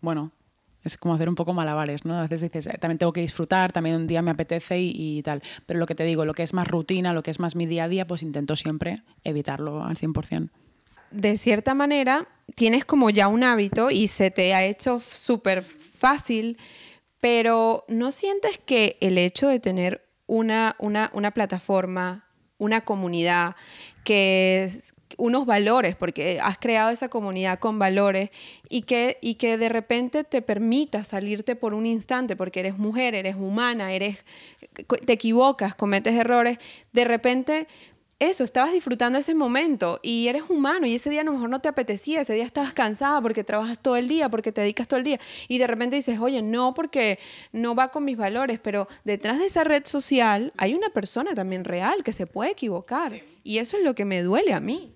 bueno, 0.00 0.32
es 0.84 0.96
como 0.96 1.14
hacer 1.14 1.28
un 1.28 1.34
poco 1.34 1.52
malabares, 1.52 2.04
¿no? 2.04 2.16
A 2.16 2.22
veces 2.22 2.40
dices, 2.40 2.66
eh, 2.66 2.78
también 2.78 2.98
tengo 2.98 3.12
que 3.12 3.20
disfrutar, 3.20 3.72
también 3.72 3.96
un 3.96 4.06
día 4.06 4.22
me 4.22 4.30
apetece 4.30 4.78
y, 4.80 5.22
tal. 5.22 5.42
Pero 5.66 5.78
lo 5.78 5.86
que 5.86 5.94
te 5.94 6.04
digo, 6.04 6.24
lo 6.24 6.34
que 6.34 6.42
es 6.42 6.54
más 6.54 6.66
rutina, 6.68 7.12
lo 7.12 7.22
que 7.22 7.30
es 7.30 7.40
más 7.40 7.56
mi 7.56 7.66
día 7.66 7.84
a 7.84 7.88
día, 7.88 8.06
pues 8.06 8.22
intento 8.22 8.56
siempre 8.56 9.02
evitarlo 9.24 9.84
al 9.84 9.96
100%. 9.96 10.50
De 11.10 11.36
cierta 11.36 11.74
manera, 11.74 12.28
tienes 12.54 12.84
como 12.84 13.10
ya 13.10 13.28
un 13.28 13.42
hábito 13.42 13.90
y 13.90 14.08
se 14.08 14.30
te 14.30 14.54
ha 14.54 14.64
hecho 14.64 15.00
súper 15.00 15.62
fácil, 15.62 16.56
pero 17.20 17.84
¿no 17.88 18.10
sientes 18.12 18.58
que 18.58 18.96
el 19.00 19.18
hecho 19.18 19.48
de 19.48 19.60
tener 19.60 20.06
una, 20.26 20.76
una, 20.78 21.10
una 21.12 21.32
plataforma, 21.32 22.28
una 22.58 22.82
comunidad, 22.82 23.56
que, 24.04 24.70
unos 25.18 25.46
valores, 25.46 25.96
porque 25.96 26.38
has 26.42 26.58
creado 26.58 26.90
esa 26.90 27.08
comunidad 27.08 27.58
con 27.58 27.78
valores 27.78 28.30
y 28.68 28.82
que, 28.82 29.18
y 29.20 29.34
que 29.34 29.58
de 29.58 29.68
repente 29.68 30.24
te 30.24 30.42
permita 30.42 31.04
salirte 31.04 31.56
por 31.56 31.74
un 31.74 31.86
instante, 31.86 32.36
porque 32.36 32.60
eres 32.60 32.78
mujer, 32.78 33.14
eres 33.14 33.36
humana, 33.36 33.92
eres, 33.92 34.24
te 35.06 35.12
equivocas, 35.12 35.74
cometes 35.74 36.14
errores, 36.14 36.58
de 36.92 37.04
repente 37.04 37.66
eso, 38.20 38.44
estabas 38.44 38.72
disfrutando 38.72 39.18
ese 39.18 39.34
momento 39.34 39.98
y 40.02 40.28
eres 40.28 40.42
humano 40.50 40.86
y 40.86 40.94
ese 40.94 41.08
día 41.08 41.22
a 41.22 41.24
lo 41.24 41.32
mejor 41.32 41.48
no 41.48 41.62
te 41.62 41.70
apetecía, 41.70 42.20
ese 42.20 42.34
día 42.34 42.44
estabas 42.44 42.74
cansada 42.74 43.18
porque 43.22 43.44
trabajas 43.44 43.78
todo 43.78 43.96
el 43.96 44.08
día, 44.08 44.28
porque 44.28 44.52
te 44.52 44.60
dedicas 44.60 44.86
todo 44.88 44.98
el 44.98 45.04
día 45.04 45.18
y 45.48 45.56
de 45.56 45.66
repente 45.66 45.96
dices, 45.96 46.18
oye, 46.20 46.42
no 46.42 46.74
porque 46.74 47.18
no 47.52 47.74
va 47.74 47.88
con 47.90 48.04
mis 48.04 48.18
valores, 48.18 48.60
pero 48.60 48.88
detrás 49.04 49.38
de 49.38 49.46
esa 49.46 49.64
red 49.64 49.86
social 49.86 50.52
hay 50.58 50.74
una 50.74 50.90
persona 50.90 51.34
también 51.34 51.64
real 51.64 52.04
que 52.04 52.12
se 52.12 52.26
puede 52.26 52.50
equivocar 52.50 53.22
y 53.42 53.56
eso 53.56 53.78
es 53.78 53.84
lo 53.84 53.94
que 53.94 54.04
me 54.04 54.22
duele 54.22 54.52
a 54.52 54.60
mí. 54.60 54.94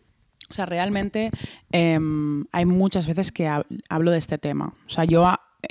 O 0.50 0.54
sea, 0.54 0.66
realmente 0.66 1.30
em, 1.72 2.44
hay 2.52 2.66
muchas 2.66 3.06
veces 3.06 3.32
que 3.32 3.48
hablo 3.88 4.10
de 4.10 4.18
este 4.18 4.38
tema. 4.38 4.74
O 4.86 4.90
sea, 4.90 5.04
yo 5.04 5.26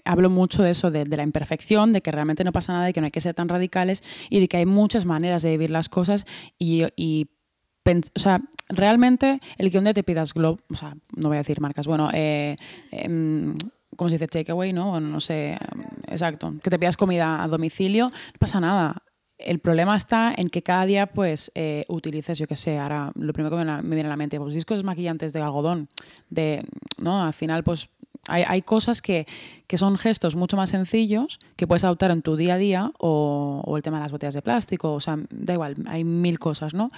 hablo 0.05 0.29
mucho 0.29 0.63
de 0.63 0.71
eso, 0.71 0.91
de, 0.91 1.05
la 1.05 1.23
imperfección, 1.23 1.93
de 1.93 2.01
que 2.01 2.11
realmente 2.11 2.43
no 2.43 2.51
pasa 2.51 2.73
nada 2.73 2.89
y 2.89 2.93
que 2.93 3.01
no 3.01 3.05
hay 3.05 3.11
que 3.11 3.21
ser 3.21 3.35
tan 3.35 3.49
radicales 3.49 4.03
y 4.29 4.39
de 4.39 4.47
que 4.47 4.57
hay 4.57 4.65
muchas 4.65 5.05
maneras 5.05 5.43
de 5.43 5.51
vivir 5.51 5.71
las 5.71 5.89
cosas 5.89 6.25
y, 6.57 6.83
o 6.83 8.19
sea, 8.19 8.41
realmente 8.69 9.39
el 9.57 9.71
que 9.71 9.81
día 9.81 9.93
te 9.93 10.03
pidas 10.03 10.33
Globo, 10.33 10.59
o 10.69 10.75
sea, 10.75 10.95
no 11.15 11.27
voy 11.29 11.37
a 11.37 11.41
decir 11.41 11.59
marcas, 11.59 11.85
bueno, 11.85 12.09
eh, 12.13 12.55
em, 12.91 13.55
¿cómo 13.95 14.09
se 14.09 14.15
dice? 14.15 14.27
Takeaway, 14.27 14.73
¿no? 14.73 14.91
Bueno, 14.91 15.07
no 15.07 15.19
sé, 15.19 15.57
exacto, 16.07 16.53
que 16.63 16.69
te 16.69 16.79
pidas 16.79 16.97
comida 16.97 17.43
a 17.43 17.47
domicilio, 17.47 18.07
no 18.07 18.39
pasa 18.39 18.59
nada 18.59 19.03
el 19.45 19.59
problema 19.59 19.95
está 19.95 20.33
en 20.35 20.49
que 20.49 20.63
cada 20.63 20.85
día 20.85 21.07
pues 21.07 21.51
eh, 21.55 21.85
utilices, 21.87 22.37
yo 22.37 22.47
qué 22.47 22.55
sé, 22.55 22.77
ahora 22.77 23.11
lo 23.15 23.33
primero 23.33 23.57
que 23.57 23.63
me, 23.63 23.81
viene 23.95 24.07
a 24.07 24.09
la 24.09 24.17
mente, 24.17 24.39
pues 24.39 24.53
discos 24.53 24.83
maquillantes 24.83 25.33
de 25.33 25.41
algodón, 25.41 25.89
de, 26.29 26.65
¿no? 26.97 27.23
Al 27.23 27.33
final 27.33 27.63
pues 27.63 27.89
hay, 28.27 28.61
cosas 28.61 29.01
que, 29.01 29.27
son 29.75 29.97
gestos 29.97 30.35
mucho 30.35 30.55
más 30.55 30.69
sencillos 30.69 31.39
que 31.55 31.67
puedes 31.67 31.83
adoptar 31.83 32.11
en 32.11 32.21
tu 32.21 32.35
día 32.37 32.53
a 32.53 32.57
día 32.57 32.91
o, 32.99 33.73
el 33.75 33.83
tema 33.83 33.97
de 33.97 34.03
las 34.03 34.11
botellas 34.11 34.33
de 34.33 34.41
plástico, 34.41 34.93
o 34.93 34.99
sea, 34.99 35.17
da 35.29 35.53
igual, 35.53 35.75
hay 35.87 36.03
mil 36.03 36.39
cosas, 36.39 36.73
¿no? 36.73 36.89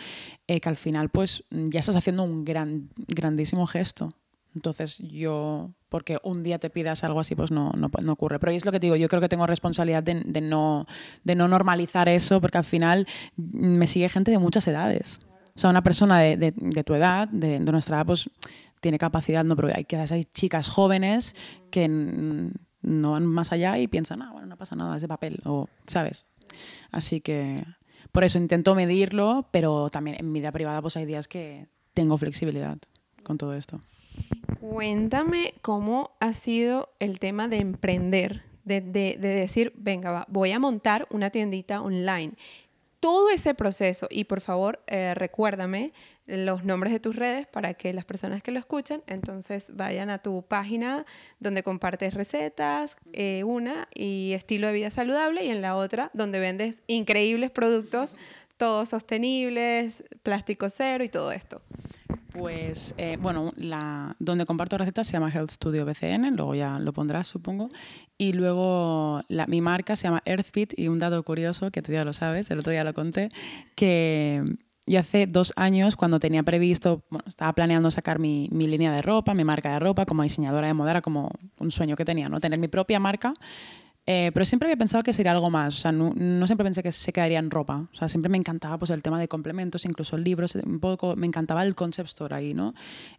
Eh, 0.48 0.60
que 0.60 0.70
al 0.70 0.76
final 0.76 1.10
pues 1.10 1.44
ya 1.50 1.80
estás 1.80 1.96
haciendo 1.96 2.24
un 2.24 2.46
gran, 2.46 2.90
grandísimo 3.08 3.66
gesto. 3.66 4.10
Entonces 4.56 4.98
yo, 5.00 5.72
porque 5.90 6.18
un 6.24 6.42
día 6.42 6.58
te 6.60 6.70
pidas 6.70 7.04
algo 7.04 7.20
así, 7.20 7.36
pues 7.36 7.52
no, 7.52 7.72
no, 7.74 8.14
ocurre. 8.14 8.40
Pero 8.40 8.52
es 8.54 8.66
lo 8.66 8.72
que 8.72 8.80
digo, 8.80 8.96
yo 8.96 9.10
creo 9.10 9.22
que 9.22 9.30
tengo 9.30 9.46
responsabilidad 9.46 10.02
de, 10.02 10.42
no, 10.42 10.88
de 11.24 11.36
no 11.36 11.48
normalizar 11.48 12.08
eso, 12.08 12.40
porque 12.40 12.58
al 12.58 12.64
final 12.64 13.06
me 13.36 13.86
sigue 13.86 14.08
gente 14.10 14.32
de 14.32 14.40
muchas 14.40 14.68
edades. 14.68 15.20
O 15.56 15.60
sea, 15.60 15.70
una 15.70 15.84
persona 15.84 16.20
de, 16.20 16.38
de, 16.38 16.84
tu 16.84 16.96
edad, 16.96 17.28
de, 17.28 17.60
nuestra 17.60 17.98
edad, 17.98 18.06
pues 18.06 18.30
tiene 18.82 18.98
capacidad, 18.98 19.44
no, 19.44 19.56
pero 19.56 19.70
hay, 19.74 19.86
hay 20.12 20.24
chicas 20.26 20.70
jóvenes 20.70 21.36
que 21.70 21.88
no 21.88 23.12
van 23.12 23.26
más 23.26 23.52
allá 23.52 23.78
y 23.78 23.88
piensan, 23.88 24.22
ah, 24.22 24.32
bueno, 24.32 24.48
no 24.48 24.58
pasa 24.58 24.76
nada, 24.76 24.96
es 24.96 25.02
de 25.02 25.08
papel, 25.08 25.40
o, 25.46 25.68
¿sabes? 25.88 26.28
Así 26.92 27.22
que 27.22 27.64
por 28.12 28.24
eso 28.24 28.38
intento 28.38 28.76
medirlo, 28.76 29.50
pero 29.52 29.90
también 29.90 30.18
en 30.20 30.32
mi 30.32 30.40
vida 30.40 30.52
privada 30.52 30.82
pues 30.82 30.96
hay 30.98 31.06
días 31.06 31.28
que 31.28 31.68
tengo 31.94 32.18
flexibilidad 32.18 32.78
con 33.24 33.38
todo 33.38 33.54
esto. 33.54 33.82
Cuéntame 34.70 35.54
cómo 35.62 36.16
ha 36.20 36.34
sido 36.34 36.90
el 37.00 37.20
tema 37.20 37.48
de 37.48 37.58
emprender, 37.58 38.42
de, 38.64 38.82
decir, 38.82 39.72
venga, 39.76 40.26
voy 40.28 40.52
a 40.52 40.60
montar 40.60 41.08
una 41.12 41.30
tiendita 41.30 41.82
online. 41.82 42.34
Todo 43.00 43.30
ese 43.30 43.54
proceso, 43.54 44.08
y 44.10 44.24
por 44.24 44.42
favor 44.42 44.82
eh, 44.88 45.14
recuérdame 45.14 45.94
los 46.26 46.64
nombres 46.64 46.92
de 46.92 47.00
tus 47.00 47.16
redes 47.16 47.46
para 47.46 47.76
que 47.76 47.94
las 47.94 48.06
personas 48.06 48.42
que 48.42 48.52
lo 48.52 48.58
escuchen, 48.58 49.04
entonces 49.06 49.72
vayan 49.76 50.10
a 50.10 50.18
tu 50.18 50.42
página 50.42 51.06
donde 51.40 51.62
compartes 51.62 52.16
recetas, 52.16 52.98
eh, 53.14 53.44
una, 53.44 53.88
y 53.94 54.34
estilo 54.34 54.68
de 54.68 54.74
vida 54.74 54.90
saludable, 54.90 55.46
y 55.46 55.50
en 55.50 55.62
la 55.62 55.76
otra, 55.76 56.10
donde 56.14 56.40
vendes 56.40 56.82
increíbles 56.88 57.52
productos, 57.52 58.16
todos 58.58 58.90
sostenibles, 58.90 60.04
plástico 60.24 60.70
cero 60.70 61.04
y 61.04 61.10
todo 61.10 61.32
esto. 61.32 61.62
Pues, 62.38 62.94
eh, 62.98 63.18
bueno, 63.22 63.54
la, 63.56 64.18
donde 64.20 64.46
comparto 64.46 64.78
recetas 64.78 65.08
se 65.08 65.14
llama 65.14 65.32
Health 65.32 65.52
Studio 65.52 65.86
BCN, 65.86 66.36
luego 66.36 66.54
ya 66.54 66.80
lo 66.80 66.92
pondrás, 66.92 67.28
supongo. 67.28 67.70
Y 68.18 68.34
luego 68.34 69.22
la, 69.30 69.48
mi 69.48 69.62
marca 69.62 69.96
se 69.96 70.08
llama 70.08 70.22
Earthbeat 70.26 70.78
y 70.78 70.90
un 70.90 71.00
dato 71.00 71.24
curioso, 71.24 71.72
que 71.72 71.82
tú 71.82 71.94
ya 71.94 72.04
lo 72.04 72.12
sabes, 72.12 72.52
el 72.52 72.60
otro 72.60 72.74
día 72.74 72.84
lo 72.84 72.94
conté, 72.94 73.30
que 73.76 74.44
yo 74.86 75.00
hace 75.00 75.28
dos 75.28 75.54
años, 75.56 75.96
cuando 75.96 76.20
tenía 76.20 76.44
previsto, 76.44 77.06
bueno, 77.10 77.24
estaba 77.26 77.54
planeando 77.54 77.90
sacar 77.90 78.20
mi, 78.20 78.50
mi, 78.52 78.68
línea 78.68 78.92
de 78.92 79.02
ropa, 79.02 79.34
mi 79.34 79.46
marca 79.46 79.72
de 79.72 79.80
ropa, 79.80 80.06
como 80.06 80.22
diseñadora 80.24 80.68
de 80.68 80.74
moda, 80.74 80.92
era 80.92 81.02
como 81.02 81.32
un 81.58 81.72
sueño 81.72 81.96
que 81.96 82.04
tenía, 82.04 82.28
¿no? 82.28 82.42
Tener 82.42 82.60
mi 82.60 82.68
propia 82.68 83.00
marca 83.00 83.34
eh, 84.08 84.32
pero 84.34 84.46
siempre 84.46 84.68
había 84.68 84.78
pensado 84.78 85.04
que 85.04 85.14
sería 85.14 85.32
algo 85.32 85.50
más, 85.50 85.76
o 85.76 85.78
sea, 85.78 85.92
no, 85.92 86.14
no, 86.16 86.46
siempre 86.46 86.64
pensé 86.64 86.84
que 86.84 86.92
se 86.92 87.12
quedaría 87.12 87.40
en 87.40 87.50
ropa, 87.50 87.88
o 87.92 87.96
sea, 87.96 88.08
siempre 88.08 88.30
me 88.30 88.38
encantaba 88.38 88.78
pues, 88.78 88.92
el 88.92 89.02
tema 89.02 89.20
de 89.20 89.28
complementos, 89.28 89.86
incluso 89.86 90.18
libros, 90.18 90.56
un 90.56 90.80
poco, 90.80 91.16
me 91.16 91.26
encantaba 91.26 91.64
el 91.64 91.76
concept 91.76 92.10
store 92.10 92.36
ahí, 92.36 92.54
¿no? 92.54 92.74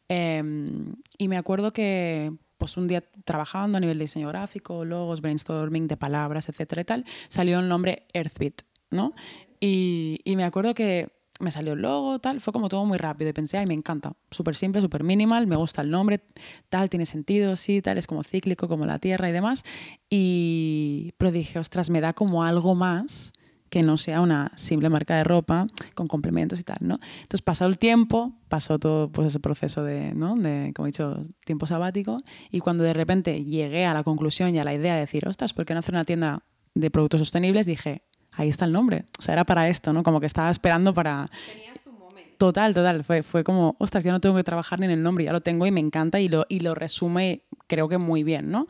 Em, 0.08 0.94
y 1.18 1.28
me 1.28 1.36
acuerdo 1.36 1.72
que 1.72 2.32
pues 2.58 2.76
un 2.76 2.88
día 2.88 3.04
trabajando 3.24 3.76
a 3.76 3.80
nivel 3.80 3.98
de 3.98 4.04
diseño 4.04 4.28
gráfico, 4.28 4.84
logos, 4.84 5.20
brainstorming 5.20 5.88
de 5.88 5.96
palabras, 5.96 6.48
etcétera 6.48 6.82
y 6.82 6.84
tal, 6.84 7.04
salió 7.28 7.60
el 7.60 7.68
nombre 7.68 8.06
Earthbeat, 8.14 8.62
¿no? 8.90 9.12
Y, 9.60 10.20
y 10.24 10.36
me 10.36 10.44
acuerdo 10.44 10.72
que 10.72 11.15
me 11.40 11.50
salió 11.50 11.74
el 11.74 11.82
logo, 11.82 12.18
tal, 12.18 12.40
fue 12.40 12.52
como 12.52 12.68
todo 12.68 12.84
muy 12.84 12.98
rápido 12.98 13.30
y 13.30 13.32
pensé, 13.32 13.58
ay, 13.58 13.66
me 13.66 13.74
encanta, 13.74 14.12
súper 14.30 14.54
simple, 14.56 14.80
súper 14.80 15.04
minimal, 15.04 15.46
me 15.46 15.56
gusta 15.56 15.82
el 15.82 15.90
nombre, 15.90 16.22
tal, 16.68 16.88
tiene 16.88 17.06
sentido, 17.06 17.56
sí, 17.56 17.82
tal, 17.82 17.98
es 17.98 18.06
como 18.06 18.22
cíclico, 18.22 18.68
como 18.68 18.86
la 18.86 18.98
Tierra 18.98 19.28
y 19.28 19.32
demás. 19.32 19.64
Y, 20.08 21.12
pero 21.18 21.30
dije, 21.30 21.58
ostras, 21.58 21.90
me 21.90 22.00
da 22.00 22.12
como 22.12 22.44
algo 22.44 22.74
más 22.74 23.32
que 23.68 23.82
no 23.82 23.96
sea 23.96 24.20
una 24.20 24.52
simple 24.54 24.88
marca 24.88 25.16
de 25.16 25.24
ropa 25.24 25.66
con 25.94 26.06
complementos 26.06 26.60
y 26.60 26.62
tal, 26.62 26.78
¿no? 26.80 26.98
Entonces, 27.22 27.42
pasado 27.42 27.68
el 27.68 27.78
tiempo, 27.78 28.32
pasó 28.48 28.78
todo 28.78 29.10
pues, 29.10 29.28
ese 29.28 29.40
proceso 29.40 29.82
de, 29.82 30.14
¿no? 30.14 30.34
de, 30.36 30.72
como 30.74 30.86
he 30.86 30.90
dicho, 30.90 31.22
tiempo 31.44 31.66
sabático, 31.66 32.18
y 32.50 32.60
cuando 32.60 32.84
de 32.84 32.94
repente 32.94 33.44
llegué 33.44 33.84
a 33.84 33.94
la 33.94 34.04
conclusión 34.04 34.54
y 34.54 34.58
a 34.58 34.64
la 34.64 34.74
idea 34.74 34.94
de 34.94 35.00
decir, 35.00 35.26
ostras, 35.28 35.52
¿por 35.52 35.64
qué 35.64 35.74
no 35.74 35.80
hacer 35.80 35.94
una 35.94 36.04
tienda 36.04 36.44
de 36.74 36.90
productos 36.90 37.20
sostenibles? 37.20 37.66
Dije, 37.66 38.05
ahí 38.36 38.48
está 38.48 38.64
el 38.64 38.72
nombre. 38.72 39.04
O 39.18 39.22
sea, 39.22 39.32
era 39.32 39.44
para 39.44 39.68
esto, 39.68 39.92
¿no? 39.92 40.02
Como 40.02 40.20
que 40.20 40.26
estaba 40.26 40.50
esperando 40.50 40.94
para... 40.94 41.28
Tenía 41.46 41.74
su 41.82 41.92
momento. 41.92 42.32
Total, 42.38 42.74
total. 42.74 43.02
Fue, 43.02 43.22
fue 43.22 43.42
como, 43.42 43.74
ostras, 43.78 44.04
ya 44.04 44.12
no 44.12 44.20
tengo 44.20 44.36
que 44.36 44.44
trabajar 44.44 44.78
ni 44.78 44.86
en 44.86 44.92
el 44.92 45.02
nombre, 45.02 45.24
ya 45.24 45.32
lo 45.32 45.40
tengo 45.40 45.66
y 45.66 45.70
me 45.70 45.80
encanta 45.80 46.20
y 46.20 46.28
lo, 46.28 46.46
y 46.48 46.60
lo 46.60 46.74
resume 46.74 47.42
creo 47.66 47.88
que 47.88 47.98
muy 47.98 48.22
bien, 48.22 48.50
¿no? 48.50 48.66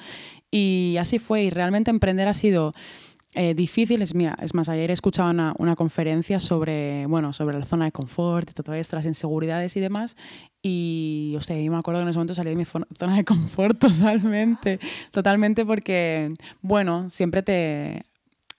Y 0.50 0.96
así 0.99 1.18
fue. 1.18 1.44
Y 1.44 1.50
realmente 1.50 1.90
emprender 1.90 2.28
ha 2.28 2.35
sido... 2.35 2.75
Eh, 3.38 3.52
difícil. 3.52 4.00
Es, 4.00 4.14
mira, 4.14 4.35
es 4.40 4.54
más, 4.54 4.70
ayer 4.70 4.90
escuchaba 4.90 5.28
una, 5.28 5.52
una, 5.58 5.76
conferencia 5.76 6.40
sobre, 6.40 7.04
bueno, 7.04 7.35
sobre 7.35 7.58
la 7.58 7.66
zona 7.66 7.85
de 7.85 7.92
confort, 7.92 8.50
todo 8.64 8.73
esto, 8.73 8.96
las 8.96 9.04
inseguridades 9.04 9.76
y 9.76 9.80
demás. 9.80 10.16
Y, 10.62 11.35
hostia, 11.37 11.61
yo 11.61 11.70
me 11.70 11.76
acuerdo 11.76 12.00
que 12.00 12.04
en 12.04 12.08
ese 12.08 12.18
momento 12.18 12.32
salí 12.32 12.49
de 12.49 12.56
mi 12.56 12.64
zona 12.64 12.87
de 13.14 13.25
confort 13.26 13.78
totalmente, 13.78 14.80
totalmente 15.11 15.66
porque, 15.66 16.32
bueno, 16.62 17.11
siempre 17.11 17.42
te 17.42 18.06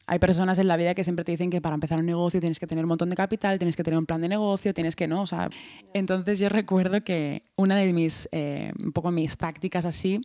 hay 0.08 0.20
personas 0.20 0.58
en 0.58 0.68
la 0.68 0.78
vida 0.78 0.96
que 0.96 1.04
siempre 1.04 1.26
te 1.26 1.32
dicen 1.34 1.50
que 1.50 1.62
para 1.62 1.76
empezar 1.76 2.00
un 2.00 2.06
negocio 2.06 2.40
tienes 2.40 2.60
que 2.60 2.66
tener 2.66 2.86
un 2.86 2.90
montón 2.90 3.10
de 3.10 3.16
capital, 3.16 3.60
tienes 3.60 3.76
que 3.76 3.84
tener 3.84 4.00
un 4.00 4.06
plan 4.06 4.22
de 4.22 4.30
negocio, 4.30 4.74
tienes 4.74 4.96
que 4.96 5.08
no, 5.08 5.22
o 5.22 5.26
sea, 5.26 5.50
entonces 5.94 6.40
yo 6.40 6.48
recuerdo 6.48 7.04
que 7.04 7.44
una 7.58 7.76
de 7.76 7.92
mis, 7.92 8.30
eh, 8.32 8.72
un 8.84 8.94
poco 8.94 9.12
mis 9.12 9.36
tácticas 9.36 9.86
así 9.86 10.22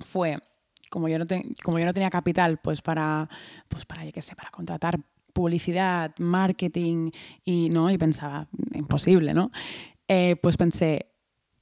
fue, 0.00 0.38
como 0.88 1.08
yo 1.08 1.18
no, 1.18 1.24
como 1.64 1.80
yo 1.80 1.84
no 1.84 1.92
tenía 1.92 2.10
capital, 2.10 2.58
pues 2.62 2.80
para, 2.80 3.28
pues 3.68 3.84
para, 3.84 4.10
qué 4.12 4.22
sé, 4.22 4.36
para 4.36 4.50
contratar 4.50 5.00
publicidad, 5.32 6.14
marketing 6.18 7.10
y 7.42 7.70
no 7.70 7.90
y 7.90 7.98
pensaba 7.98 8.46
imposible, 8.72 9.34
¿no? 9.34 9.50
Eh, 10.06 10.36
pues 10.36 10.56
pensé 10.56 11.06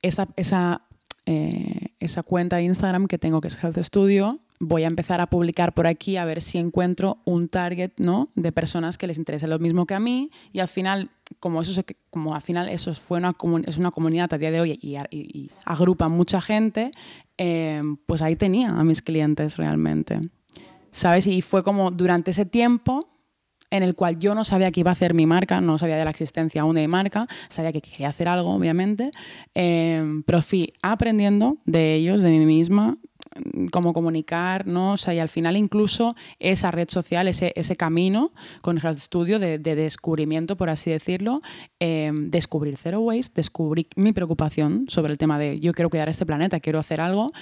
esa, 0.02 0.28
esa, 0.36 0.86
eh, 1.24 1.89
esa 2.00 2.22
cuenta 2.22 2.56
de 2.56 2.64
Instagram 2.64 3.06
que 3.06 3.18
tengo 3.18 3.40
que 3.40 3.48
es 3.48 3.62
Health 3.62 3.78
Studio 3.78 4.40
voy 4.60 4.84
a 4.84 4.86
empezar 4.86 5.22
a 5.22 5.26
publicar 5.26 5.72
por 5.72 5.86
aquí 5.86 6.18
a 6.18 6.24
ver 6.26 6.42
si 6.42 6.58
encuentro 6.58 7.18
un 7.24 7.48
target 7.48 7.92
¿no? 7.96 8.28
de 8.34 8.52
personas 8.52 8.98
que 8.98 9.06
les 9.06 9.16
interese 9.16 9.48
lo 9.48 9.58
mismo 9.58 9.86
que 9.86 9.94
a 9.94 10.00
mí. 10.00 10.30
Y 10.52 10.60
al 10.60 10.68
final 10.68 11.10
como 11.40 11.62
eso 11.62 11.82
como 12.10 12.34
al 12.34 12.42
final 12.42 12.68
eso 12.68 12.92
fue 12.92 13.18
una 13.18 13.32
es 13.66 13.78
una 13.78 13.90
comunidad 13.90 14.32
a 14.34 14.38
día 14.38 14.50
de 14.50 14.60
hoy 14.60 14.78
y, 14.82 15.50
agrupa 15.64 16.08
mucha 16.08 16.40
gente 16.40 16.90
eh, 17.38 17.80
pues 18.06 18.20
ahí 18.20 18.36
tenía 18.36 18.68
a 18.68 18.84
mis 18.84 19.00
clientes 19.00 19.56
realmente. 19.56 20.20
Sabes 20.92 21.26
y 21.26 21.40
fue 21.40 21.62
como 21.62 21.90
durante 21.90 22.32
ese 22.32 22.44
tiempo 22.44 23.08
en 23.70 23.82
el 23.82 23.94
cual 23.94 24.18
yo 24.18 24.34
no 24.34 24.44
sabía 24.44 24.70
que 24.70 24.80
iba 24.80 24.90
a 24.90 24.92
hacer 24.92 25.14
mi 25.14 25.26
marca, 25.26 25.60
no 25.60 25.78
sabía 25.78 25.96
de 25.96 26.04
la 26.04 26.10
existencia 26.10 26.62
aún 26.62 26.74
de 26.74 26.82
mi 26.82 26.88
marca, 26.88 27.26
sabía 27.48 27.72
que 27.72 27.80
quería 27.80 28.08
hacer 28.08 28.28
algo, 28.28 28.54
obviamente, 28.54 29.10
eh, 29.54 30.02
pero 30.26 30.42
fui 30.42 30.72
aprendiendo 30.82 31.58
de 31.64 31.94
ellos, 31.94 32.22
de 32.22 32.30
mí 32.30 32.44
misma, 32.44 32.98
cómo 33.70 33.92
comunicar, 33.92 34.66
¿no? 34.66 34.94
O 34.94 35.12
y 35.12 35.18
al 35.18 35.28
final 35.28 35.56
incluso 35.56 36.14
esa 36.38 36.70
red 36.70 36.88
social, 36.88 37.28
ese, 37.28 37.52
ese 37.56 37.76
camino 37.76 38.32
con 38.60 38.78
Health 38.78 38.98
Studio 38.98 39.38
de, 39.38 39.58
de 39.58 39.74
descubrimiento, 39.74 40.56
por 40.56 40.70
así 40.70 40.90
decirlo, 40.90 41.40
em, 41.78 42.30
descubrir 42.30 42.76
Zero 42.76 43.00
Waste, 43.00 43.32
descubrir 43.36 43.88
mi 43.96 44.12
preocupación 44.12 44.86
sobre 44.88 45.12
el 45.12 45.18
tema 45.18 45.38
de 45.38 45.60
yo 45.60 45.72
quiero 45.72 45.90
cuidar 45.90 46.08
este 46.08 46.26
planeta, 46.26 46.60
quiero 46.60 46.78
hacer 46.78 47.00
algo 47.00 47.32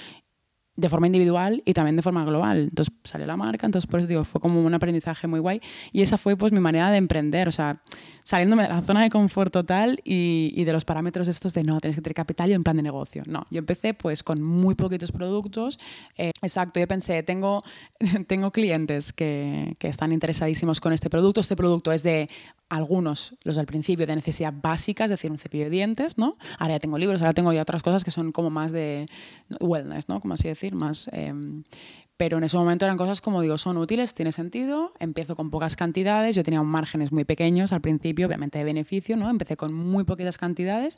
de 0.75 0.89
forma 0.89 1.07
individual 1.07 1.61
y 1.65 1.73
también 1.73 1.95
de 1.95 2.01
forma 2.01 2.23
global. 2.23 2.69
Entonces 2.69 2.93
sale 3.03 3.25
la 3.25 3.35
marca, 3.35 3.65
entonces 3.65 3.89
por 3.89 4.05
digo, 4.05 4.23
fue 4.23 4.39
como 4.39 4.61
un 4.63 4.73
aprendizaje 4.73 5.27
muy 5.27 5.39
guay 5.39 5.61
y 5.91 6.01
esa 6.01 6.17
fue 6.17 6.37
pues 6.37 6.51
mi 6.51 6.59
manera 6.59 6.89
de 6.89 6.97
emprender, 6.97 7.47
o 7.47 7.51
sea, 7.51 7.81
saliéndome 8.23 8.63
de 8.63 8.69
la 8.69 8.81
zona 8.81 9.03
de 9.03 9.09
confort 9.09 9.51
total 9.51 9.99
y, 10.03 10.53
y 10.55 10.63
de 10.63 10.71
los 10.71 10.85
parámetros 10.85 11.27
estos 11.27 11.53
de 11.53 11.63
no, 11.63 11.79
tienes 11.79 11.95
que 11.97 12.01
tener 12.01 12.15
capital 12.15 12.49
y 12.51 12.55
un 12.55 12.63
plan 12.63 12.77
de 12.77 12.83
negocio. 12.83 13.23
No, 13.27 13.45
yo 13.49 13.59
empecé 13.59 13.93
pues 13.93 14.23
con 14.23 14.41
muy 14.41 14.75
poquitos 14.75 15.11
productos. 15.11 15.79
Eh, 16.17 16.31
exacto, 16.41 16.79
yo 16.79 16.87
pensé, 16.87 17.23
tengo, 17.23 17.63
tengo 18.27 18.51
clientes 18.51 19.11
que, 19.11 19.75
que 19.79 19.87
están 19.87 20.11
interesadísimos 20.11 20.79
con 20.79 20.93
este 20.93 21.09
producto, 21.09 21.41
este 21.41 21.55
producto 21.55 21.91
es 21.91 22.03
de 22.03 22.29
algunos, 22.69 23.35
los 23.43 23.55
del 23.55 23.65
principio, 23.65 24.05
de 24.05 24.15
necesidad 24.15 24.53
básica, 24.53 25.05
es 25.05 25.09
decir, 25.09 25.31
un 25.31 25.37
cepillo 25.37 25.65
de 25.65 25.69
dientes, 25.71 26.17
¿no? 26.17 26.37
Ahora 26.59 26.75
ya 26.75 26.79
tengo 26.79 26.97
libros, 26.97 27.21
ahora 27.21 27.33
tengo 27.33 27.51
ya 27.51 27.61
otras 27.61 27.83
cosas 27.83 28.03
que 28.03 28.11
son 28.11 28.31
como 28.31 28.49
más 28.49 28.71
de 28.71 29.07
wellness, 29.59 30.07
¿no? 30.07 30.19
Como 30.19 30.35
así 30.35 30.47
decir, 30.47 30.75
más... 30.75 31.09
Em, 31.11 31.63
pero 32.15 32.37
en 32.37 32.43
ese 32.43 32.57
momento 32.57 32.83
eran 32.83 32.97
cosas 32.97 33.21
como 33.21 33.41
digo, 33.41 33.57
son 33.57 33.77
útiles, 33.77 34.13
tiene 34.13 34.33
sentido, 34.33 34.91
empiezo 34.99 35.37
con 35.37 35.49
pocas 35.49 35.77
cantidades, 35.77 36.35
yo 36.35 36.43
tenía 36.43 36.61
márgenes 36.61 37.13
muy 37.13 37.23
pequeños 37.23 37.71
al 37.71 37.79
principio, 37.79 38.27
obviamente 38.27 38.59
de 38.59 38.65
beneficio, 38.65 39.15
¿no? 39.15 39.29
Empecé 39.29 39.55
con 39.55 39.73
muy 39.73 40.03
poquitas 40.03 40.37
cantidades 40.37 40.97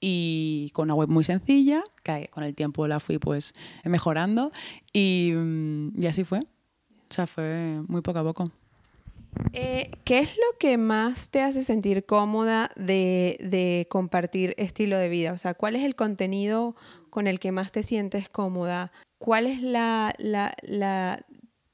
y 0.00 0.70
con 0.72 0.84
una 0.84 0.94
web 0.94 1.10
muy 1.10 1.24
sencilla, 1.24 1.84
que 2.02 2.28
con 2.32 2.42
el 2.42 2.54
tiempo 2.54 2.88
la 2.88 3.00
fui 3.00 3.18
pues 3.18 3.54
mejorando 3.84 4.50
y, 4.94 5.34
y 5.94 6.06
así 6.06 6.24
fue. 6.24 6.38
O 6.40 7.14
sea, 7.14 7.26
fue 7.26 7.82
muy 7.86 8.00
poco 8.00 8.20
a 8.20 8.22
poco. 8.22 8.50
Eh, 9.52 9.90
¿Qué 10.04 10.18
es 10.18 10.36
lo 10.36 10.58
que 10.58 10.78
más 10.78 11.30
te 11.30 11.42
hace 11.42 11.62
sentir 11.62 12.04
cómoda 12.04 12.70
de, 12.76 13.86
compartir 13.90 14.54
estilo 14.56 14.96
de 14.96 15.08
vida? 15.08 15.32
O 15.32 15.38
sea, 15.38 15.54
¿cuál 15.54 15.76
es 15.76 15.84
el 15.84 15.94
contenido 15.94 16.76
con 17.10 17.26
el 17.26 17.38
que 17.38 17.52
más 17.52 17.72
te 17.72 17.82
sientes 17.82 18.28
cómoda? 18.28 18.92
¿Cuál 19.18 19.46
es 19.46 19.62
la, 19.62 20.14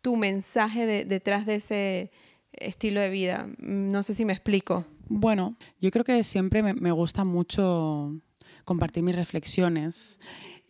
tu 0.02 0.16
mensaje 0.16 1.04
detrás 1.04 1.46
de 1.46 1.54
ese 1.56 2.10
estilo 2.52 3.00
de 3.00 3.10
vida? 3.10 3.48
No 3.58 4.02
sé 4.02 4.14
si 4.14 4.24
me 4.24 4.32
explico. 4.32 4.84
Bueno, 5.08 5.56
yo 5.80 5.90
creo 5.90 6.04
que 6.04 6.22
siempre 6.24 6.62
me, 6.62 6.74
me 6.74 6.92
gusta 6.92 7.24
mucho 7.24 8.20
compartir 8.68 9.02
mis 9.02 9.16
reflexiones. 9.16 10.20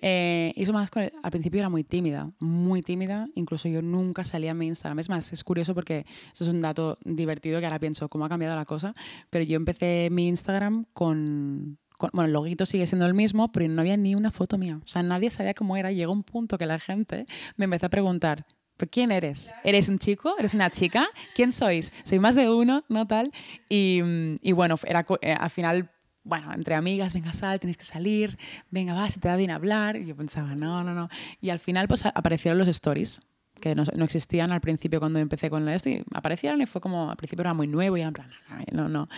Eh, 0.00 0.54
más 0.72 0.90
al 0.96 1.30
principio 1.32 1.58
era 1.58 1.68
muy 1.68 1.82
tímida, 1.82 2.30
muy 2.38 2.80
tímida. 2.80 3.28
Incluso 3.34 3.68
yo 3.68 3.82
nunca 3.82 4.22
salía 4.22 4.52
en 4.52 4.58
mi 4.58 4.66
Instagram. 4.68 5.00
Es 5.00 5.08
más, 5.08 5.32
es 5.32 5.42
curioso 5.42 5.74
porque 5.74 6.06
eso 6.32 6.44
es 6.44 6.50
un 6.50 6.62
dato 6.62 6.96
divertido 7.04 7.58
que 7.58 7.66
ahora 7.66 7.80
pienso 7.80 8.08
cómo 8.08 8.24
ha 8.24 8.28
cambiado 8.28 8.54
la 8.54 8.64
cosa. 8.64 8.94
Pero 9.30 9.44
yo 9.44 9.56
empecé 9.56 10.08
mi 10.12 10.28
Instagram 10.28 10.86
con, 10.92 11.78
bueno, 12.12 12.26
el 12.26 12.32
loguito 12.32 12.64
sigue 12.64 12.86
siendo 12.86 13.04
el 13.06 13.14
mismo, 13.14 13.50
pero 13.50 13.66
no 13.66 13.80
había 13.80 13.96
ni 13.96 14.14
una 14.14 14.30
foto 14.30 14.56
mía. 14.58 14.80
O 14.84 14.86
sea, 14.86 15.02
nadie 15.02 15.28
sabía 15.28 15.54
cómo 15.54 15.76
era. 15.76 15.90
Llegó 15.90 16.12
un 16.12 16.22
punto 16.22 16.56
que 16.56 16.66
la 16.66 16.78
gente 16.78 17.26
me 17.56 17.64
empezó 17.64 17.86
a 17.86 17.90
preguntar, 17.90 18.46
¿pero 18.76 18.88
quién 18.92 19.10
eres? 19.10 19.52
¿Eres 19.64 19.88
un 19.88 19.98
chico? 19.98 20.36
¿Eres 20.38 20.54
una 20.54 20.70
chica? 20.70 21.08
¿Quién 21.34 21.52
sois? 21.52 21.92
Soy 22.04 22.20
más 22.20 22.36
de 22.36 22.48
uno, 22.48 22.84
¿no 22.88 23.08
tal? 23.08 23.32
Y, 23.68 24.00
y 24.40 24.52
bueno, 24.52 24.76
era, 24.86 25.04
eh, 25.20 25.32
al 25.32 25.50
final 25.50 25.90
bueno, 26.28 26.52
entre 26.52 26.74
amigas, 26.74 27.14
venga, 27.14 27.32
sal, 27.32 27.58
tienes 27.58 27.78
que 27.78 27.84
salir, 27.84 28.38
venga, 28.70 28.92
va, 28.92 29.08
se 29.08 29.18
te 29.18 29.28
da 29.28 29.36
bien 29.36 29.50
hablar. 29.50 29.96
Y 29.96 30.04
yo 30.04 30.14
pensaba, 30.14 30.54
no, 30.54 30.84
no, 30.84 30.94
no. 30.94 31.08
Y 31.40 31.50
al 31.50 31.58
final, 31.58 31.88
pues 31.88 32.04
aparecieron 32.04 32.58
los 32.58 32.68
stories, 32.68 33.22
que 33.60 33.74
no, 33.74 33.82
existían 34.04 34.52
al 34.52 34.60
principio 34.60 35.00
cuando 35.00 35.18
empecé 35.18 35.48
con 35.48 35.68
esto, 35.68 35.88
y 35.88 36.04
aparecieron 36.14 36.60
y 36.60 36.66
fue 36.66 36.80
como, 36.80 37.10
al 37.10 37.16
principio 37.16 37.42
era 37.42 37.54
muy 37.54 37.66
nuevo 37.66 37.96
y 37.96 38.00
era 38.00 38.08
en 38.08 38.14
plan, 38.14 38.30
no, 38.72 38.88
no. 38.88 39.08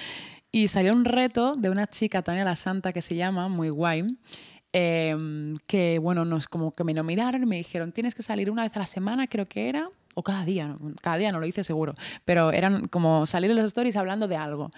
Y 0.52 0.68
salió 0.68 0.92
un 0.92 1.04
reto 1.04 1.56
de 1.56 1.68
una 1.68 1.86
chica, 1.86 2.22
Tania 2.22 2.44
La 2.44 2.56
Santa, 2.56 2.92
que 2.92 3.02
se 3.02 3.16
llama, 3.16 3.48
muy 3.48 3.68
guay, 3.70 4.06
em, 4.72 5.58
que, 5.66 5.98
bueno, 5.98 6.24
nos 6.24 6.48
como 6.48 6.72
que 6.72 6.84
me 6.84 6.94
nominaron 6.94 7.42
y 7.42 7.46
me 7.46 7.56
dijeron, 7.56 7.92
tienes 7.92 8.14
que 8.14 8.22
salir 8.22 8.50
una 8.50 8.62
vez 8.62 8.74
a 8.76 8.80
la 8.80 8.86
semana, 8.86 9.26
creo 9.26 9.46
que 9.46 9.68
era, 9.68 9.88
o 10.14 10.22
cada 10.22 10.44
día, 10.44 10.76
cada 11.02 11.16
día 11.16 11.32
no 11.32 11.40
lo 11.40 11.46
hice 11.46 11.64
seguro, 11.64 11.94
pero 12.24 12.52
eran 12.52 12.86
como 12.88 13.26
salir 13.26 13.50
en 13.50 13.56
los 13.56 13.66
stories 13.66 13.96
hablando 13.96 14.28
de 14.28 14.36
algo. 14.36 14.70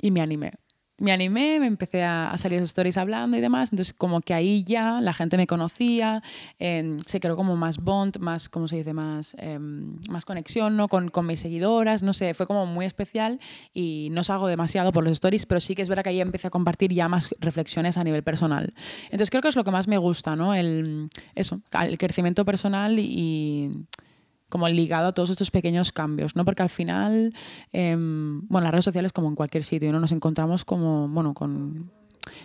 Y 0.00 0.10
me 0.10 0.20
animé 0.20 0.52
me 0.98 1.10
animé, 1.10 1.58
me 1.58 1.66
empecé 1.66 2.04
a, 2.04 2.32
salir 2.38 2.58
esos 2.58 2.70
stories 2.70 2.96
hablando 2.96 3.36
y 3.36 3.40
demás, 3.40 3.70
entonces 3.72 3.92
como 3.92 4.20
que 4.20 4.32
ahí 4.32 4.62
ya 4.64 5.00
la 5.00 5.12
gente 5.12 5.36
me 5.36 5.46
conocía, 5.46 6.22
se 6.58 7.20
creó 7.20 7.36
como 7.36 7.56
más 7.56 7.78
bond, 7.78 8.18
más, 8.18 8.48
¿cómo 8.48 8.68
se 8.68 8.76
dice? 8.76 8.92
Más, 8.92 9.34
em, 9.38 9.98
más 10.08 10.24
conexión 10.24 10.76
¿no? 10.76 10.88
con, 10.88 11.10
con, 11.10 11.26
mis 11.26 11.40
seguidoras, 11.40 12.02
no 12.02 12.12
sé, 12.12 12.34
fue 12.34 12.46
como 12.46 12.66
muy 12.66 12.86
especial 12.86 13.40
y 13.72 14.08
no 14.12 14.22
salgo 14.22 14.46
demasiado 14.46 14.92
por 14.92 15.02
los 15.02 15.12
stories, 15.12 15.46
pero 15.46 15.60
sí 15.60 15.74
que 15.74 15.82
es 15.82 15.88
verdad 15.88 16.04
que 16.04 16.10
ahí 16.10 16.20
empecé 16.20 16.46
a 16.46 16.50
compartir 16.50 16.92
ya 16.92 17.08
más 17.08 17.30
reflexiones 17.40 17.98
a 17.98 18.04
nivel 18.04 18.22
personal. 18.22 18.72
Entonces 19.04 19.30
creo 19.30 19.42
que 19.42 19.48
es 19.48 19.56
lo 19.56 19.64
que 19.64 19.72
más 19.72 19.88
me 19.88 19.98
gusta, 19.98 20.36
¿no? 20.36 20.54
El, 20.54 21.08
eso, 21.34 21.60
el 21.82 21.98
crecimiento 21.98 22.44
personal 22.44 22.98
y 22.98 23.86
como 24.54 24.68
ligado 24.68 25.08
a 25.08 25.12
todos 25.12 25.30
estos 25.30 25.50
pequeños 25.50 25.90
cambios, 25.90 26.36
¿no? 26.36 26.44
Porque 26.44 26.62
al 26.62 26.68
final, 26.68 27.34
em, 27.72 28.46
bueno, 28.46 28.66
las 28.66 28.70
redes 28.70 28.84
sociales 28.84 29.12
como 29.12 29.26
en 29.26 29.34
cualquier 29.34 29.64
sitio, 29.64 29.90
¿no? 29.90 29.98
Nos 29.98 30.12
encontramos 30.12 30.64
como, 30.64 31.08
bueno, 31.08 31.34
con 31.34 31.90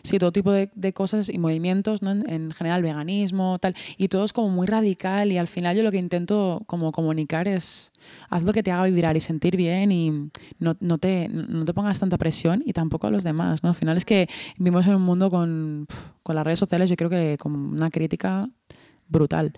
sí, 0.01 0.17
todo 0.17 0.31
tipo 0.31 0.51
de, 0.51 0.91
cosas 0.91 1.29
y 1.29 1.37
movimientos, 1.37 2.01
¿no? 2.01 2.09
En, 2.09 2.49
general, 2.49 2.81
veganismo, 2.81 3.59
tal, 3.59 3.75
y 3.95 4.07
todo 4.07 4.25
es 4.25 4.33
como 4.33 4.49
muy 4.49 4.65
radical 4.65 5.31
y 5.31 5.37
al 5.37 5.47
final 5.47 5.77
yo 5.77 5.83
lo 5.83 5.91
que 5.91 5.99
intento 5.99 6.63
como 6.65 6.91
comunicar 6.91 7.47
es 7.47 7.91
haz 8.31 8.41
lo 8.41 8.53
que 8.53 8.63
te 8.63 8.71
haga 8.71 8.85
vibrar 8.85 9.15
y 9.15 9.19
sentir 9.19 9.55
bien 9.55 9.91
y 9.91 10.31
no, 10.57 10.75
no, 10.79 10.97
te, 10.97 11.29
no 11.29 11.63
te 11.63 11.75
pongas 11.75 11.99
tanta 11.99 12.17
presión 12.17 12.63
y 12.65 12.73
tampoco 12.73 13.05
a 13.05 13.11
los 13.11 13.23
demás, 13.23 13.61
¿no? 13.61 13.69
Al 13.69 13.75
final 13.75 13.97
es 13.97 14.05
que 14.05 14.27
vivimos 14.57 14.87
en 14.87 14.95
un 14.95 15.03
mundo 15.03 15.29
con, 15.29 15.85
con 16.23 16.35
las 16.35 16.43
redes 16.43 16.57
sociales, 16.57 16.89
yo 16.89 16.95
creo 16.95 17.11
que 17.11 17.37
con 17.37 17.55
una 17.55 17.91
crítica 17.91 18.49
brutal. 19.07 19.53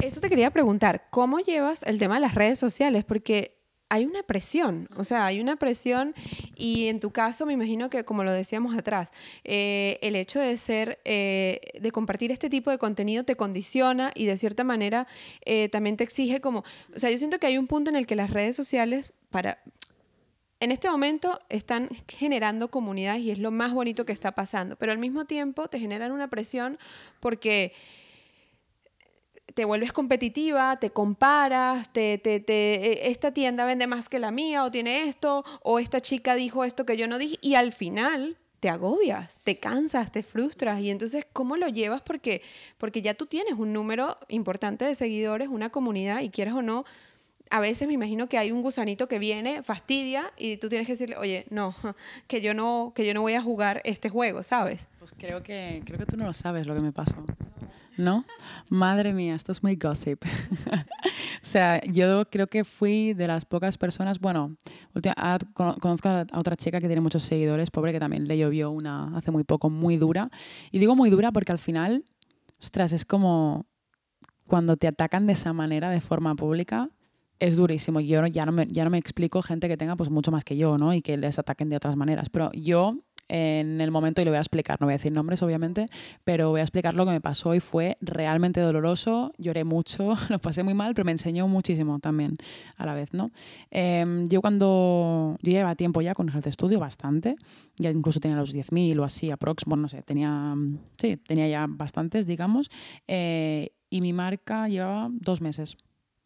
Eso 0.00 0.20
te 0.20 0.28
quería 0.28 0.50
preguntar, 0.50 1.06
¿cómo 1.10 1.38
llevas 1.38 1.82
el 1.84 1.98
tema 1.98 2.14
de 2.14 2.20
las 2.20 2.34
redes 2.34 2.58
sociales? 2.58 3.04
Porque 3.04 3.62
hay 3.92 4.06
una 4.06 4.22
presión, 4.22 4.88
o 4.96 5.04
sea, 5.04 5.26
hay 5.26 5.38
una 5.38 5.56
presión 5.56 6.14
y 6.56 6.86
en 6.86 6.98
tu 6.98 7.10
caso 7.10 7.44
me 7.44 7.52
imagino 7.52 7.90
que, 7.90 8.06
como 8.06 8.24
lo 8.24 8.32
decíamos 8.32 8.74
atrás, 8.74 9.12
eh, 9.44 9.98
el 10.00 10.16
hecho 10.16 10.40
de 10.40 10.56
ser, 10.56 10.98
eh, 11.04 11.60
de 11.78 11.92
compartir 11.92 12.32
este 12.32 12.48
tipo 12.48 12.70
de 12.70 12.78
contenido 12.78 13.24
te 13.24 13.36
condiciona 13.36 14.10
y 14.14 14.24
de 14.24 14.38
cierta 14.38 14.64
manera 14.64 15.06
eh, 15.44 15.68
también 15.68 15.98
te 15.98 16.04
exige 16.04 16.40
como, 16.40 16.64
o 16.96 16.98
sea, 16.98 17.10
yo 17.10 17.18
siento 17.18 17.38
que 17.38 17.48
hay 17.48 17.58
un 17.58 17.66
punto 17.66 17.90
en 17.90 17.96
el 17.96 18.06
que 18.06 18.16
las 18.16 18.30
redes 18.30 18.56
sociales 18.56 19.12
para... 19.28 19.58
En 20.58 20.70
este 20.70 20.88
momento 20.88 21.38
están 21.50 21.90
generando 22.08 22.70
comunidades 22.70 23.20
y 23.20 23.30
es 23.30 23.38
lo 23.38 23.50
más 23.50 23.74
bonito 23.74 24.06
que 24.06 24.12
está 24.12 24.32
pasando, 24.32 24.76
pero 24.76 24.92
al 24.92 24.98
mismo 24.98 25.26
tiempo 25.26 25.68
te 25.68 25.78
generan 25.78 26.12
una 26.12 26.30
presión 26.30 26.78
porque 27.20 27.74
te 29.54 29.64
vuelves 29.64 29.92
competitiva, 29.92 30.76
te 30.78 30.90
comparas, 30.90 31.92
te, 31.92 32.18
te, 32.18 32.40
te, 32.40 33.08
esta 33.08 33.32
tienda 33.32 33.64
vende 33.64 33.86
más 33.86 34.08
que 34.08 34.18
la 34.18 34.30
mía 34.30 34.64
o 34.64 34.70
tiene 34.70 35.04
esto, 35.04 35.44
o 35.62 35.78
esta 35.78 36.00
chica 36.00 36.34
dijo 36.34 36.64
esto 36.64 36.86
que 36.86 36.96
yo 36.96 37.06
no 37.06 37.18
dije, 37.18 37.38
y 37.40 37.54
al 37.54 37.72
final 37.72 38.38
te 38.60 38.68
agobias, 38.68 39.40
te 39.42 39.56
cansas, 39.56 40.12
te 40.12 40.22
frustras, 40.22 40.80
y 40.80 40.90
entonces, 40.90 41.26
¿cómo 41.32 41.56
lo 41.56 41.66
llevas? 41.66 42.00
Porque, 42.00 42.42
porque 42.78 43.02
ya 43.02 43.14
tú 43.14 43.26
tienes 43.26 43.54
un 43.54 43.72
número 43.72 44.18
importante 44.28 44.84
de 44.84 44.94
seguidores, 44.94 45.48
una 45.48 45.70
comunidad, 45.70 46.20
y 46.20 46.30
quieres 46.30 46.54
o 46.54 46.62
no, 46.62 46.84
a 47.50 47.60
veces 47.60 47.86
me 47.88 47.94
imagino 47.94 48.28
que 48.28 48.38
hay 48.38 48.52
un 48.52 48.62
gusanito 48.62 49.08
que 49.08 49.18
viene, 49.18 49.62
fastidia, 49.62 50.32
y 50.38 50.58
tú 50.58 50.68
tienes 50.68 50.86
que 50.86 50.92
decirle, 50.92 51.16
oye, 51.16 51.44
no, 51.50 51.74
que 52.28 52.40
yo 52.40 52.54
no, 52.54 52.92
que 52.94 53.04
yo 53.04 53.14
no 53.14 53.20
voy 53.20 53.34
a 53.34 53.42
jugar 53.42 53.82
este 53.84 54.08
juego, 54.08 54.42
¿sabes? 54.42 54.88
Pues 55.00 55.12
creo 55.18 55.42
que, 55.42 55.82
creo 55.84 55.98
que 55.98 56.06
tú 56.06 56.16
no 56.16 56.24
lo 56.24 56.32
sabes 56.32 56.66
lo 56.66 56.74
que 56.74 56.80
me 56.80 56.92
pasó. 56.92 57.16
¿No? 57.96 58.24
Madre 58.68 59.12
mía, 59.12 59.34
esto 59.34 59.52
es 59.52 59.62
muy 59.62 59.76
gossip. 59.76 60.24
o 60.72 61.40
sea, 61.42 61.80
yo 61.82 62.24
creo 62.26 62.46
que 62.46 62.64
fui 62.64 63.14
de 63.14 63.26
las 63.26 63.44
pocas 63.44 63.78
personas, 63.78 64.18
bueno, 64.18 64.56
conozco 65.54 66.08
a 66.08 66.26
otra 66.34 66.56
chica 66.56 66.80
que 66.80 66.86
tiene 66.86 67.00
muchos 67.00 67.22
seguidores, 67.22 67.70
pobre, 67.70 67.92
que 67.92 68.00
también 68.00 68.26
le 68.26 68.38
llovió 68.38 68.70
una 68.70 69.16
hace 69.16 69.30
muy 69.30 69.44
poco, 69.44 69.70
muy 69.70 69.96
dura. 69.96 70.28
Y 70.70 70.78
digo 70.78 70.96
muy 70.96 71.10
dura 71.10 71.32
porque 71.32 71.52
al 71.52 71.58
final, 71.58 72.04
ostras, 72.60 72.92
es 72.92 73.04
como 73.04 73.66
cuando 74.46 74.76
te 74.76 74.88
atacan 74.88 75.26
de 75.26 75.34
esa 75.34 75.52
manera, 75.52 75.90
de 75.90 76.00
forma 76.00 76.34
pública, 76.34 76.90
es 77.38 77.56
durísimo. 77.56 78.00
Yo 78.00 78.24
ya 78.26 78.46
no, 78.46 78.52
me, 78.52 78.66
ya 78.66 78.84
no 78.84 78.90
me 78.90 78.98
explico 78.98 79.42
gente 79.42 79.68
que 79.68 79.76
tenga 79.76 79.96
pues 79.96 80.10
mucho 80.10 80.30
más 80.30 80.44
que 80.44 80.56
yo, 80.56 80.78
¿no? 80.78 80.94
Y 80.94 81.02
que 81.02 81.16
les 81.16 81.38
ataquen 81.38 81.68
de 81.68 81.76
otras 81.76 81.96
maneras. 81.96 82.28
Pero 82.28 82.52
yo 82.52 82.98
en 83.32 83.80
el 83.80 83.90
momento 83.90 84.20
y 84.20 84.26
lo 84.26 84.30
voy 84.30 84.36
a 84.36 84.40
explicar. 84.40 84.78
No 84.78 84.86
voy 84.86 84.92
a 84.92 84.98
decir 84.98 85.10
nombres, 85.10 85.42
obviamente, 85.42 85.88
pero 86.22 86.50
voy 86.50 86.60
a 86.60 86.64
explicar 86.64 86.94
lo 86.94 87.06
que 87.06 87.12
me 87.12 87.20
pasó 87.22 87.54
y 87.54 87.60
fue 87.60 87.96
realmente 88.02 88.60
doloroso. 88.60 89.32
Lloré 89.38 89.64
mucho, 89.64 90.14
lo 90.28 90.38
pasé 90.38 90.62
muy 90.62 90.74
mal, 90.74 90.94
pero 90.94 91.06
me 91.06 91.12
enseñó 91.12 91.48
muchísimo 91.48 91.98
también 91.98 92.36
a 92.76 92.84
la 92.84 92.94
vez, 92.94 93.14
¿no? 93.14 93.30
Em, 93.70 94.28
yo 94.28 94.42
cuando 94.42 95.38
yo 95.40 95.50
llevaba 95.50 95.74
tiempo 95.76 96.02
ya 96.02 96.14
con 96.14 96.28
el 96.28 96.42
estudio, 96.44 96.78
bastante, 96.78 97.36
ya 97.78 97.90
incluso 97.90 98.20
tenía 98.20 98.36
los 98.36 98.54
10.000 98.54 99.00
o 99.00 99.04
así, 99.04 99.30
aprox, 99.30 99.64
bueno, 99.64 99.82
no 99.82 99.88
sé, 99.88 100.02
tenía, 100.02 100.54
sí, 100.98 101.16
tenía 101.16 101.48
ya 101.48 101.66
bastantes, 101.66 102.26
digamos, 102.26 102.70
eh, 103.08 103.70
y 103.88 104.02
mi 104.02 104.12
marca 104.12 104.68
llevaba 104.68 105.08
dos 105.10 105.40
meses 105.40 105.78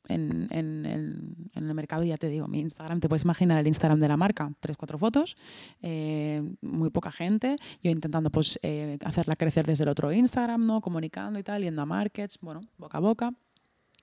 en, 0.09 0.49
en, 0.51 1.49
el, 1.55 1.75
mercado, 1.75 2.05
ya 2.05 2.17
te 2.17 2.29
digo, 2.29 2.49
mi 2.49 2.61
Instagram, 2.61 3.01
te 3.01 3.09
puedes 3.09 3.25
imaginar 3.25 3.61
el 3.61 3.67
Instagram 3.67 4.01
de 4.01 4.09
la 4.09 4.17
marca, 4.17 4.53
tres, 4.61 4.77
cuatro 4.77 4.99
fotos, 4.99 5.37
eh, 5.83 6.43
muy 6.63 6.91
poca 6.91 7.13
gente, 7.13 7.57
yo 7.83 7.91
intentando 7.91 8.31
pues 8.31 8.59
eh, 8.63 8.99
hacerla 9.05 9.37
crecer 9.37 9.67
desde 9.67 9.85
el 9.85 9.91
otro 9.91 10.13
Instagram, 10.13 10.65
¿no? 10.67 10.81
Comunicando 10.81 11.39
y 11.39 11.43
tal, 11.43 11.63
yendo 11.63 11.83
a 11.83 11.87
markets, 11.87 12.39
bueno, 12.41 12.61
boca 12.79 12.99
a 12.99 13.01
boca. 13.01 13.35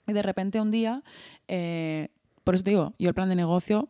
Y 0.08 0.14
de 0.14 0.22
repente 0.22 0.60
un 0.60 0.72
día, 0.72 1.02
eh, 1.48 2.10
por 2.44 2.56
eso 2.56 2.64
te 2.64 2.72
digo, 2.72 2.94
yo 3.00 3.10
el 3.10 3.16
plan 3.16 3.30
de 3.30 3.36
negocio 3.36 3.90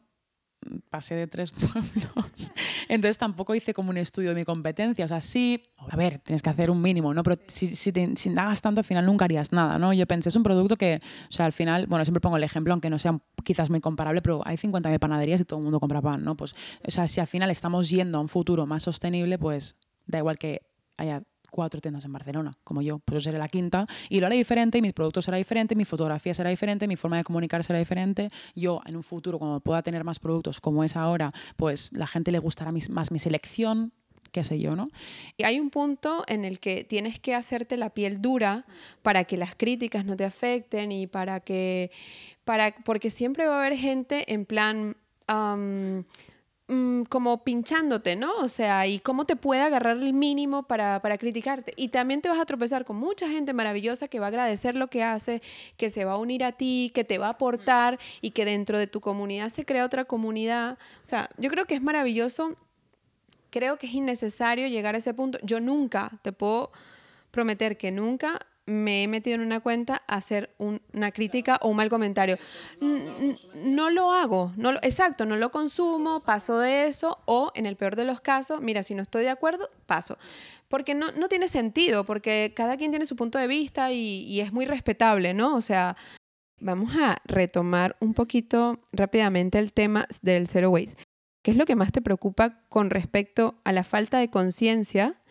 pasé 0.89 1.15
de 1.15 1.27
tres 1.27 1.51
pueblos. 1.51 2.51
Entonces 2.89 3.17
tampoco 3.17 3.55
hice 3.55 3.73
como 3.73 3.89
un 3.89 3.97
estudio 3.97 4.29
de 4.29 4.35
mi 4.35 4.45
competencia. 4.45 5.05
O 5.05 5.07
sea, 5.07 5.21
sí, 5.21 5.63
a 5.89 5.95
ver, 5.95 6.19
tienes 6.19 6.41
que 6.41 6.49
hacer 6.49 6.69
un 6.69 6.81
mínimo, 6.81 7.13
¿no? 7.13 7.23
Pero 7.23 7.41
si, 7.47 7.75
si, 7.75 7.91
te, 7.91 8.07
tanto, 8.61 8.79
al 8.79 8.85
final 8.85 9.05
nunca 9.05 9.25
harías 9.25 9.51
nada, 9.51 9.79
¿no? 9.79 9.93
Yo 9.93 10.05
pensé, 10.05 10.29
es 10.29 10.35
un 10.35 10.43
producto 10.43 10.75
que, 10.75 11.01
o 11.29 11.31
sea, 11.31 11.45
al 11.45 11.53
final, 11.53 11.87
bueno, 11.87 12.05
siempre 12.05 12.21
pongo 12.21 12.37
el 12.37 12.43
ejemplo, 12.43 12.73
aunque 12.73 12.89
no 12.89 12.99
sea 12.99 13.19
quizás 13.43 13.69
muy 13.69 13.81
comparable, 13.81 14.21
pero 14.21 14.41
hay 14.45 14.57
50.000 14.57 14.99
panaderías 14.99 15.41
y 15.41 15.45
todo 15.45 15.59
el 15.59 15.63
mundo 15.63 15.79
compra 15.79 16.01
pan, 16.01 16.23
¿no? 16.23 16.35
Pues, 16.35 16.55
o 16.85 16.91
sea, 16.91 17.07
si 17.07 17.19
al 17.19 17.27
final 17.27 17.49
estamos 17.51 17.89
yendo 17.89 18.17
a 18.17 18.21
un 18.21 18.29
futuro 18.29 18.65
más 18.65 18.83
sostenible, 18.83 19.37
pues 19.37 19.77
da 20.05 20.19
igual 20.19 20.37
que 20.37 20.61
haya 20.97 21.23
cuatro 21.53 21.79
tiendas 21.79 22.03
en 22.03 22.11
Barcelona, 22.11 22.57
como 22.63 22.81
yo. 22.81 22.97
Pues 22.97 23.23
yo 23.23 23.29
seré 23.29 23.37
la 23.37 23.47
quinta 23.47 23.85
y 24.09 24.19
lo 24.19 24.25
haré 24.25 24.37
diferente, 24.37 24.79
y 24.79 24.81
mis 24.81 24.93
productos 24.93 25.25
será 25.25 25.37
diferente, 25.37 25.75
mi 25.75 25.85
fotografía 25.85 26.33
será 26.33 26.49
diferente, 26.49 26.87
mi 26.87 26.95
forma 26.95 27.17
de 27.17 27.23
comunicar 27.23 27.63
será 27.63 27.77
diferente. 27.77 28.31
Yo 28.55 28.81
en 28.87 28.95
un 28.95 29.03
futuro, 29.03 29.37
cuando 29.37 29.59
pueda 29.59 29.83
tener 29.83 30.03
más 30.03 30.17
productos 30.17 30.59
como 30.59 30.83
es 30.83 30.95
ahora, 30.95 31.31
pues 31.55 31.93
la 31.93 32.07
gente 32.07 32.31
le 32.31 32.39
gustará 32.39 32.71
más 32.89 33.11
mi 33.11 33.19
selección, 33.19 33.93
qué 34.31 34.43
sé 34.43 34.59
yo, 34.59 34.75
¿no? 34.75 34.89
Y 35.37 35.43
hay 35.43 35.59
un 35.59 35.69
punto 35.69 36.23
en 36.27 36.43
el 36.43 36.59
que 36.59 36.83
tienes 36.83 37.19
que 37.19 37.35
hacerte 37.35 37.77
la 37.77 37.91
piel 37.91 38.19
dura 38.19 38.65
para 39.03 39.25
que 39.25 39.37
las 39.37 39.53
críticas 39.53 40.05
no 40.05 40.15
te 40.15 40.25
afecten 40.25 40.91
y 40.91 41.05
para 41.05 41.39
que, 41.39 41.91
para, 42.43 42.73
porque 42.83 43.11
siempre 43.11 43.45
va 43.45 43.57
a 43.57 43.65
haber 43.65 43.77
gente 43.77 44.33
en 44.33 44.45
plan... 44.45 44.97
Mm, 46.69 47.03
como 47.09 47.43
pinchándote, 47.43 48.15
¿no? 48.15 48.37
O 48.37 48.47
sea, 48.47 48.87
y 48.87 48.99
cómo 48.99 49.25
te 49.25 49.35
puede 49.35 49.61
agarrar 49.61 49.97
el 49.97 50.13
mínimo 50.13 50.63
para, 50.63 51.01
para, 51.01 51.17
criticarte. 51.17 51.73
Y 51.75 51.89
también 51.89 52.21
te 52.21 52.29
vas 52.29 52.39
a 52.39 52.45
tropezar 52.45 52.85
con 52.85 52.95
mucha 52.95 53.27
gente 53.27 53.51
maravillosa 53.51 54.07
que 54.07 54.19
va 54.19 54.27
a 54.27 54.29
agradecer 54.29 54.75
lo 54.75 54.87
que 54.87 55.03
hace, 55.03 55.41
que 55.75 55.89
se 55.89 56.05
va 56.05 56.13
a 56.13 56.17
unir 56.17 56.45
a 56.45 56.53
ti, 56.53 56.89
que 56.95 57.03
te 57.03 57.17
va 57.17 57.27
a 57.27 57.31
aportar 57.31 57.99
y 58.21 58.31
que 58.31 58.45
dentro 58.45 58.77
de 58.77 58.87
tu 58.87 59.01
comunidad 59.01 59.49
se 59.49 59.65
crea 59.65 59.83
otra 59.83 60.05
comunidad. 60.05 60.77
O 61.03 61.05
sea, 61.05 61.29
yo 61.37 61.49
creo 61.49 61.65
que 61.65 61.75
es 61.75 61.81
maravilloso. 61.81 62.55
Creo 63.49 63.77
que 63.77 63.87
es 63.87 63.93
innecesario 63.93 64.67
llegar 64.67 64.95
a 64.95 64.99
ese 64.99 65.13
punto. 65.13 65.39
Yo 65.43 65.59
nunca, 65.59 66.11
te 66.21 66.31
puedo 66.31 66.71
prometer 67.31 67.77
que 67.77 67.91
nunca 67.91 68.39
me 68.65 69.03
he 69.03 69.07
metido 69.07 69.35
en 69.35 69.41
una 69.41 69.59
cuenta 69.59 70.03
a 70.07 70.15
hacer 70.15 70.55
una 70.57 71.11
crítica 71.11 71.59
o 71.61 71.69
un 71.69 71.77
mal 71.77 71.89
comentario. 71.89 72.37
No 73.55 73.89
lo 73.89 74.13
hago, 74.13 74.53
no 74.55 74.71
exacto, 74.81 75.25
no 75.25 75.35
lo 75.35 75.51
consumo, 75.51 76.21
paso 76.21 76.59
de 76.59 76.87
eso 76.87 77.19
o 77.25 77.51
en 77.55 77.65
el 77.65 77.75
peor 77.75 77.95
de 77.95 78.05
los 78.05 78.21
casos, 78.21 78.61
mira, 78.61 78.83
si 78.83 78.95
no 78.95 79.01
estoy 79.01 79.23
de 79.23 79.29
acuerdo, 79.29 79.69
paso. 79.85 80.17
Porque 80.69 80.95
no, 80.95 81.11
no 81.11 81.27
tiene 81.27 81.47
sentido, 81.47 82.05
porque 82.05 82.53
cada 82.55 82.77
quien 82.77 82.91
tiene 82.91 83.05
su 83.05 83.15
punto 83.15 83.37
de 83.37 83.47
vista 83.47 83.91
y, 83.91 84.23
y 84.23 84.41
es 84.41 84.53
muy 84.53 84.65
respetable, 84.65 85.33
¿no? 85.33 85.55
O 85.55 85.61
sea, 85.61 85.95
vamos 86.59 86.95
a 86.95 87.17
retomar 87.25 87.97
un 87.99 88.13
poquito 88.13 88.79
rápidamente 88.91 89.59
el 89.59 89.73
tema 89.73 90.07
del 90.21 90.47
zero 90.47 90.71
waste. 90.71 91.03
¿Qué 91.43 91.51
es 91.51 91.57
lo 91.57 91.65
que 91.65 91.75
más 91.75 91.91
te 91.91 92.01
preocupa 92.01 92.61
con 92.69 92.89
respecto 92.89 93.59
a 93.65 93.73
la 93.73 93.83
falta 93.83 94.17
de 94.17 94.29
conciencia? 94.29 95.21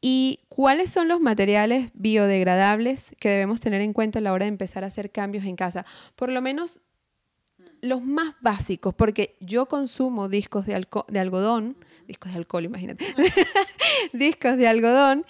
¿Y 0.00 0.40
cuáles 0.48 0.90
son 0.90 1.08
los 1.08 1.20
materiales 1.20 1.90
biodegradables 1.94 3.16
que 3.18 3.30
debemos 3.30 3.60
tener 3.60 3.80
en 3.80 3.92
cuenta 3.92 4.20
a 4.20 4.22
la 4.22 4.32
hora 4.32 4.44
de 4.44 4.50
empezar 4.50 4.84
a 4.84 4.88
hacer 4.88 5.10
cambios 5.10 5.44
en 5.44 5.56
casa? 5.56 5.84
Por 6.14 6.30
lo 6.30 6.40
menos 6.40 6.80
los 7.80 8.02
más 8.02 8.34
básicos, 8.40 8.94
porque 8.94 9.36
yo 9.40 9.66
consumo 9.66 10.28
discos 10.28 10.66
de, 10.66 10.86
de 11.08 11.18
algodón, 11.18 11.76
discos 12.06 12.32
de 12.32 12.38
alcohol, 12.38 12.64
imagínate, 12.64 13.04
discos 14.12 14.56
de 14.56 14.68
algodón, 14.68 15.24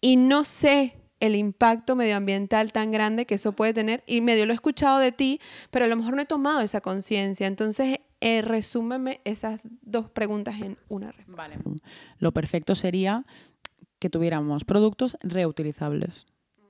y 0.00 0.16
no 0.16 0.44
sé 0.44 0.96
el 1.20 1.36
impacto 1.36 1.94
medioambiental 1.94 2.72
tan 2.72 2.90
grande 2.90 3.26
que 3.26 3.36
eso 3.36 3.52
puede 3.52 3.72
tener, 3.72 4.02
y 4.06 4.20
medio 4.20 4.46
lo 4.46 4.52
he 4.52 4.54
escuchado 4.54 4.98
de 4.98 5.12
ti, 5.12 5.40
pero 5.70 5.84
a 5.84 5.88
lo 5.88 5.96
mejor 5.96 6.16
no 6.16 6.22
he 6.22 6.26
tomado 6.26 6.60
esa 6.60 6.80
conciencia. 6.80 7.46
Entonces, 7.46 7.98
eh, 8.20 8.42
resúmeme 8.42 9.20
esas 9.24 9.60
dos 9.82 10.10
preguntas 10.10 10.60
en 10.60 10.76
una 10.88 11.12
respuesta. 11.12 11.42
Vale. 11.42 11.58
Lo 12.18 12.32
perfecto 12.32 12.74
sería 12.74 13.24
que 14.02 14.10
tuviéramos 14.10 14.64
productos 14.64 15.16
reutilizables 15.22 16.26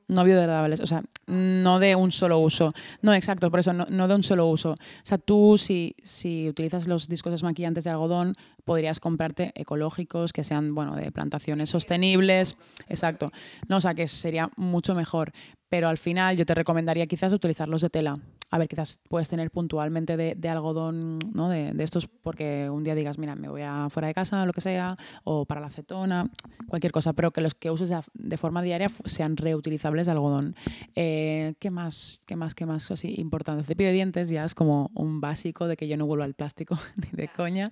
no 0.08 0.24
biodegradables, 0.24 0.80
o 0.80 0.86
sea, 0.86 1.02
no 1.26 1.78
de 1.78 1.96
un 1.96 2.12
solo 2.12 2.38
uso. 2.38 2.74
No, 3.00 3.14
exacto, 3.14 3.50
por 3.50 3.60
eso, 3.60 3.72
no, 3.72 4.08
de 4.08 4.14
un 4.14 4.22
solo 4.22 4.46
uso. 4.46 4.72
O 4.72 4.76
sea, 5.04 5.16
tú 5.16 5.56
si, 5.56 5.96
si 6.02 6.50
utilizas 6.50 6.86
los 6.86 7.08
discos 7.08 7.32
desmaquillantes 7.32 7.84
de 7.84 7.90
algodón, 7.90 8.34
podrías 8.64 9.00
comprarte 9.00 9.52
ecológicos 9.54 10.34
que 10.34 10.44
sean, 10.44 10.74
bueno, 10.74 10.94
de 10.96 11.10
plantaciones 11.10 11.70
sostenibles, 11.70 12.56
exacto. 12.88 13.32
No, 13.68 13.78
o 13.78 13.80
sea, 13.80 13.94
que 13.94 14.06
sería 14.06 14.50
mucho 14.56 14.94
mejor. 14.94 15.32
Pero 15.70 15.88
al 15.88 15.96
final 15.96 16.36
yo 16.36 16.44
te 16.44 16.54
recomendaría 16.54 17.06
quizás 17.06 17.32
utilizarlos 17.32 17.80
de 17.80 17.88
tela. 17.88 18.18
A 18.52 18.58
ver, 18.58 18.68
quizás 18.68 19.00
puedes 19.08 19.30
tener 19.30 19.50
puntualmente 19.50 20.16
de, 20.18 20.48
algodón, 20.50 21.18
¿no? 21.32 21.48
De, 21.48 21.72
de, 21.72 21.84
estos, 21.84 22.06
porque 22.06 22.68
un 22.68 22.84
día 22.84 22.94
digas, 22.94 23.16
mira, 23.16 23.34
me 23.34 23.48
voy 23.48 23.62
a 23.62 23.88
fuera 23.88 24.08
de 24.08 24.14
casa, 24.14 24.44
lo 24.44 24.52
que 24.52 24.60
sea, 24.60 24.98
o 25.24 25.46
para 25.46 25.62
la 25.62 25.68
acetona, 25.68 26.30
cualquier 26.68 26.92
cosa, 26.92 27.14
pero 27.14 27.30
que 27.30 27.40
los 27.40 27.54
que 27.54 27.70
uses 27.70 27.90
de, 28.12 28.36
forma 28.36 28.60
diaria 28.60 28.90
sean 29.06 29.38
reutilizables 29.38 30.04
de 30.04 30.12
algodón. 30.12 30.54
Eh, 30.94 31.54
¿Qué 31.60 31.70
más? 31.70 32.20
¿Qué 32.26 32.36
más? 32.36 32.54
¿Qué 32.54 32.66
más? 32.66 32.90
Así 32.90 33.14
importante. 33.18 33.64
Cepillo 33.64 33.88
de 33.88 33.94
dientes 33.94 34.28
ya 34.28 34.44
es 34.44 34.54
como 34.54 34.90
un 34.94 35.22
básico 35.22 35.66
de 35.66 35.78
que 35.78 35.88
yo 35.88 35.96
no 35.96 36.04
vuelvo 36.04 36.24
al 36.24 36.34
plástico 36.34 36.78
ni 36.96 37.08
de 37.12 37.28
coña. 37.28 37.70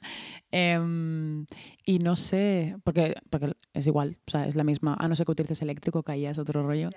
Em, 0.51 1.45
y 1.85 1.99
no 1.99 2.17
sé, 2.17 2.77
porque, 2.85 3.17
porque 3.29 3.53
es 3.75 3.87
igual, 3.87 4.17
o 4.27 4.31
sea, 4.31 4.47
es 4.47 4.57
la 4.57 4.65
misma, 4.65 4.97
a 4.99 5.09
no 5.09 5.15
ser 5.15 5.27
que 5.27 5.33
utilices 5.33 5.61
eléctrico, 5.61 6.03
que 6.03 6.13
ahí 6.13 6.25
es 6.25 6.39
otro 6.39 6.67
rollo. 6.67 6.89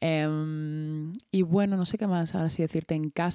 Em, 0.00 1.12
y 1.30 1.42
bueno, 1.42 1.76
no 1.76 1.84
sé 1.84 1.98
qué 1.98 2.08
más 2.08 2.34
ahora 2.34 2.50
sí 2.50 2.62
decirte 2.62 2.96
en 2.96 3.10
casa. 3.10 3.27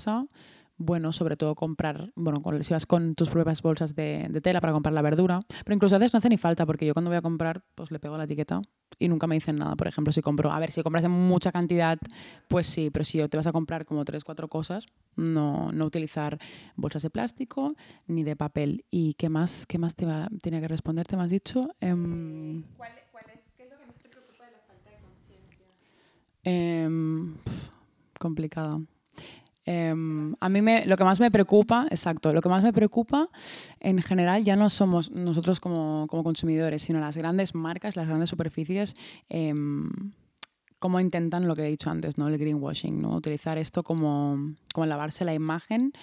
Bueno, 0.77 1.11
sobre 1.11 1.37
todo 1.37 1.53
comprar, 1.53 2.11
bueno, 2.15 2.41
si 2.61 2.73
vas 2.73 2.87
con 2.87 3.13
tus 3.13 3.29
propias 3.29 3.61
bolsas 3.61 3.95
de, 3.95 4.27
tela 4.41 4.59
para 4.59 4.73
comprar 4.73 4.93
la 4.93 5.03
verdura, 5.03 5.41
pero 5.63 5.75
incluso 5.75 5.95
a 5.95 5.99
veces 5.99 6.13
no 6.13 6.17
hace 6.17 6.29
ni 6.29 6.37
falta 6.37 6.65
porque 6.65 6.85
yo 6.85 6.93
cuando 6.93 7.11
voy 7.11 7.17
a 7.17 7.21
comprar, 7.21 7.63
pues 7.75 7.91
le 7.91 7.99
pego 7.99 8.17
la 8.17 8.23
etiqueta 8.23 8.59
y 8.97 9.07
nunca 9.07 9.27
me 9.27 9.35
dicen 9.35 9.55
nada. 9.57 9.75
Por 9.75 9.87
ejemplo, 9.87 10.11
si 10.11 10.21
compro, 10.21 10.51
a 10.51 10.59
ver, 10.59 10.71
si 10.71 10.81
compras 10.81 11.05
en 11.05 11.11
mucha 11.11 11.51
cantidad, 11.51 11.99
pues 12.47 12.65
sí, 12.65 12.89
pero 12.89 13.05
si 13.05 13.25
te 13.27 13.37
vas 13.37 13.45
a 13.45 13.51
comprar 13.51 13.85
como 13.85 14.03
tres, 14.03 14.23
cuatro 14.23 14.47
cosas, 14.47 14.87
no, 15.15 15.69
no 15.71 15.85
utilizar 15.85 16.39
bolsas 16.75 17.03
de 17.03 17.11
plástico 17.11 17.75
ni 18.07 18.23
de 18.23 18.35
papel. 18.35 18.83
¿Y 18.89 19.13
qué 19.13 19.29
más, 19.29 19.67
qué 19.67 19.77
más 19.77 19.95
te 19.95 20.07
va, 20.07 20.27
tiene 20.41 20.59
que 20.59 20.67
responder? 20.67 21.05
¿Te 21.05 21.15
me 21.15 21.23
has 21.23 21.31
dicho? 21.31 21.69
Em, 21.81 22.63
¿Cuál, 22.77 22.91
es, 22.91 23.51
¿Qué 23.55 23.65
es 23.65 23.69
lo 23.69 23.77
que 23.77 23.85
más 23.85 23.95
te 23.97 24.09
preocupa 24.09 24.45
de 24.45 24.51
la 24.51 24.59
falta 24.59 24.89
de 24.89 24.97
conciencia? 24.97 25.65
Em, 26.43 27.35
complicada. 28.19 28.81
Em, 29.65 30.33
a 30.39 30.49
mí 30.49 30.61
me, 30.61 30.85
lo 30.85 30.97
que 30.97 31.03
más 31.03 31.19
me 31.19 31.31
preocupa, 31.31 31.87
exacto, 31.89 32.31
lo 32.33 32.41
que 32.41 32.49
más 32.49 32.63
me 32.63 32.73
preocupa 32.73 33.29
en 33.79 34.01
general 34.01 34.43
ya 34.43 34.55
no 34.55 34.69
somos 34.69 35.11
nosotros 35.11 35.59
como, 35.59 36.05
como 36.09 36.23
consumidores, 36.23 36.81
sino 36.81 36.99
las 36.99 37.15
grandes 37.17 37.55
marcas, 37.55 37.95
las 37.95 38.07
grandes 38.07 38.29
superficies, 38.29 38.95
eh, 39.29 39.53
cómo 40.83 40.99
intentan 40.99 41.47
lo 41.47 41.55
que 41.55 41.61
he 41.61 41.69
dicho 41.69 41.89
antes, 41.89 42.17
¿no? 42.17 42.27
el 42.27 42.37
greenwashing, 42.37 43.01
¿no? 43.01 43.15
utilizar 43.15 43.57
esto 43.57 43.83
como, 43.83 44.53
como 44.73 44.85
lavarse 44.85 45.23
la 45.23 45.33
imagen 45.33 45.93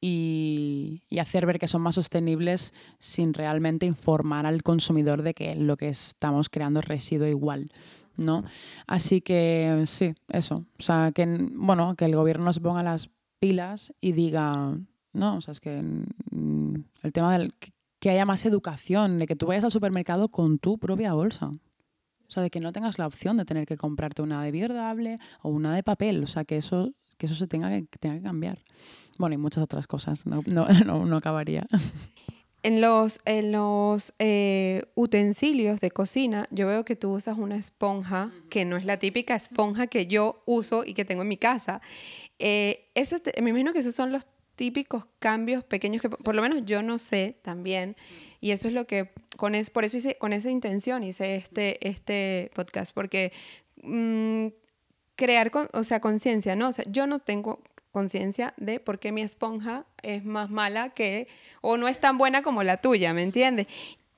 y, 0.00 1.02
y, 1.08 1.18
hacer 1.18 1.46
ver 1.46 1.58
que 1.58 1.68
son 1.68 1.82
más 1.82 1.94
sostenibles 1.94 2.74
sin 2.98 3.34
realmente 3.34 3.86
informar 3.86 4.46
al 4.46 4.62
consumidor 4.62 5.22
de 5.22 5.34
que 5.34 5.54
lo 5.56 5.76
que 5.76 5.88
estamos 5.88 6.48
creando 6.50 6.80
es 6.80 6.86
residuo 6.86 7.26
igual. 7.26 7.70
¿no? 8.16 8.44
Así 8.86 9.20
que 9.20 9.82
sí, 9.86 10.14
eso. 10.28 10.66
O 10.78 10.82
sea, 10.82 11.12
que, 11.14 11.26
bueno, 11.52 11.94
que 11.96 12.04
el 12.04 12.16
gobierno 12.16 12.52
se 12.52 12.60
ponga 12.60 12.82
las 12.82 13.10
pilas 13.38 13.92
y 14.00 14.12
diga, 14.12 14.78
no, 15.12 15.36
o 15.36 15.40
sea, 15.40 15.52
es 15.52 15.60
que 15.60 15.82
mm. 15.82 16.74
El 17.02 17.12
tema 17.12 17.32
del 17.32 17.54
que 18.00 18.10
haya 18.10 18.26
más 18.26 18.44
educación, 18.44 19.18
de 19.18 19.26
que 19.26 19.36
tú 19.36 19.46
vayas 19.46 19.64
al 19.64 19.70
supermercado 19.70 20.28
con 20.28 20.58
tu 20.58 20.78
propia 20.78 21.14
bolsa. 21.14 21.48
O 21.48 22.30
sea, 22.30 22.42
de 22.42 22.50
que 22.50 22.60
no 22.60 22.72
tengas 22.72 22.98
la 22.98 23.06
opción 23.06 23.36
de 23.36 23.44
tener 23.44 23.66
que 23.66 23.76
comprarte 23.76 24.22
una 24.22 24.42
de 24.42 24.50
biodegradable 24.50 25.18
o 25.42 25.48
una 25.48 25.74
de 25.74 25.82
papel. 25.82 26.22
O 26.24 26.26
sea, 26.26 26.44
que 26.44 26.56
eso, 26.56 26.92
que 27.16 27.26
eso 27.26 27.34
se 27.34 27.46
tenga 27.46 27.70
que, 27.70 27.86
tenga 27.98 28.16
que 28.16 28.22
cambiar. 28.22 28.62
Bueno, 29.18 29.34
y 29.34 29.38
muchas 29.38 29.62
otras 29.62 29.86
cosas. 29.86 30.26
No, 30.26 30.42
no, 30.46 31.06
no, 31.06 31.16
acabaría. 31.16 31.66
En 32.62 32.80
los, 32.80 33.20
en 33.24 33.52
los 33.52 34.12
eh, 34.18 34.82
utensilios 34.94 35.80
de 35.80 35.90
cocina, 35.90 36.46
yo 36.50 36.66
veo 36.66 36.84
que 36.84 36.96
tú 36.96 37.12
usas 37.12 37.38
una 37.38 37.56
esponja 37.56 38.32
que 38.50 38.64
no 38.64 38.76
es 38.76 38.84
la 38.84 38.98
típica 38.98 39.36
esponja 39.36 39.86
que 39.86 40.06
yo 40.06 40.42
uso 40.46 40.84
y 40.84 40.94
que 40.94 41.04
tengo 41.04 41.22
en 41.22 41.28
mi 41.28 41.36
casa. 41.36 41.80
Eh, 42.38 42.90
eso, 42.94 43.16
me 43.40 43.50
imagino 43.50 43.72
que 43.72 43.78
esos 43.78 43.94
son 43.94 44.12
los 44.12 44.26
típicos 44.56 45.06
cambios 45.18 45.62
pequeños 45.64 46.02
que 46.02 46.08
por 46.08 46.34
lo 46.34 46.42
menos 46.42 46.62
yo 46.64 46.82
no 46.82 46.98
sé 46.98 47.38
también. 47.42 47.96
Y 48.40 48.50
eso 48.50 48.68
es 48.68 48.74
lo 48.74 48.86
que, 48.86 49.10
con 49.36 49.54
es, 49.54 49.70
por 49.70 49.84
eso 49.84 49.96
hice, 49.96 50.18
con 50.18 50.32
esa 50.32 50.50
intención 50.50 51.04
hice 51.04 51.36
este, 51.36 51.86
este 51.86 52.50
podcast, 52.54 52.92
porque 52.94 53.32
mm, 53.82 54.48
crear, 55.16 55.50
o 55.72 55.82
sea, 55.82 56.00
conciencia, 56.00 56.54
¿no? 56.54 56.68
O 56.68 56.72
sea, 56.72 56.84
yo 56.88 57.06
no 57.06 57.18
tengo 57.18 57.60
conciencia 57.90 58.52
de 58.58 58.78
por 58.78 58.98
qué 58.98 59.10
mi 59.10 59.22
esponja 59.22 59.86
es 60.02 60.24
más 60.24 60.50
mala 60.50 60.90
que, 60.90 61.28
o 61.62 61.78
no 61.78 61.88
es 61.88 61.98
tan 61.98 62.18
buena 62.18 62.42
como 62.42 62.62
la 62.62 62.76
tuya, 62.76 63.14
¿me 63.14 63.22
entiendes? 63.22 63.66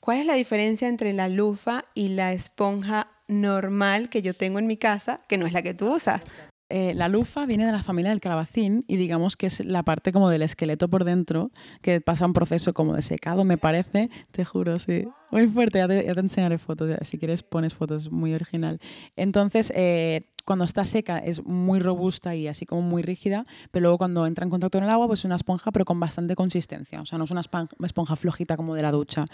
¿Cuál 0.01 0.19
es 0.19 0.27
la 0.27 0.35
diferencia 0.35 0.89
entre 0.89 1.13
la 1.13 1.29
lufa 1.29 1.85
y 1.95 2.09
la 2.09 2.33
esponja 2.33 3.09
normal 3.29 4.09
que 4.09 4.23
yo 4.23 4.35
tengo 4.35 4.59
en 4.59 4.67
mi 4.67 4.77
casa, 4.77 5.21
que 5.29 5.39
no 5.39 5.47
es 5.47 5.53
la 5.53 5.63
que 5.63 5.75
tú 5.75 5.95
usas? 5.95 6.23
Eh, 6.71 6.93
la 6.95 7.09
lufa 7.09 7.47
viene 7.47 7.65
de 7.65 7.73
la 7.73 7.83
familia 7.83 8.11
del 8.11 8.21
calabacín 8.21 8.85
y 8.89 8.97
digamos 8.97 9.39
que 9.39 9.47
es 9.47 9.65
la 9.65 9.83
parte 9.85 10.13
como 10.13 10.29
del 10.29 10.43
esqueleto 10.43 10.89
por 10.89 11.05
dentro 11.05 11.51
que 11.81 12.03
pasa 12.03 12.27
un 12.27 12.35
proceso 12.35 12.75
como 12.75 12.95
de 12.95 13.01
secado, 13.01 13.45
me 13.45 13.57
parece, 13.57 14.11
te 14.33 14.45
juro, 14.45 14.79
sí. 14.79 15.09
Muy 15.31 15.47
fuerte, 15.47 15.79
ya 15.79 15.89
te, 15.89 16.07
enseñaré 16.11 16.59
fotos, 16.59 16.91
si 17.03 17.17
quieres 17.17 17.43
pones 17.43 17.73
fotos, 17.73 18.11
muy 18.11 18.35
original. 18.35 18.81
Entonces, 19.17 19.73
eh, 19.75 20.29
cuando 20.49 20.65
está 20.65 20.87
seca 20.87 21.19
es 21.19 21.45
muy 21.45 21.79
robusta 21.79 22.35
y 22.35 22.49
así 22.49 22.65
como 22.65 22.81
muy 22.81 23.03
rígida, 23.03 23.45
pero 23.71 23.83
luego 23.83 23.99
cuando 23.99 24.27
entra 24.27 24.45
en 24.45 24.51
contacto 24.51 24.79
con 24.79 24.85
el 24.85 24.91
agua 24.91 25.07
pues 25.07 25.21
es 25.21 25.25
una 25.27 25.37
esponja 25.37 25.71
pero 25.73 25.85
con 25.85 26.01
bastante 26.01 26.35
consistencia, 26.37 27.03
o 27.03 27.05
sea, 27.05 27.19
no 27.19 27.25
es 27.25 27.31
una 27.31 27.43
esponja 27.43 28.17
flojita 28.17 28.57
como 28.57 28.75
de 28.75 28.81
la 28.81 28.91
ducha. 28.91 29.27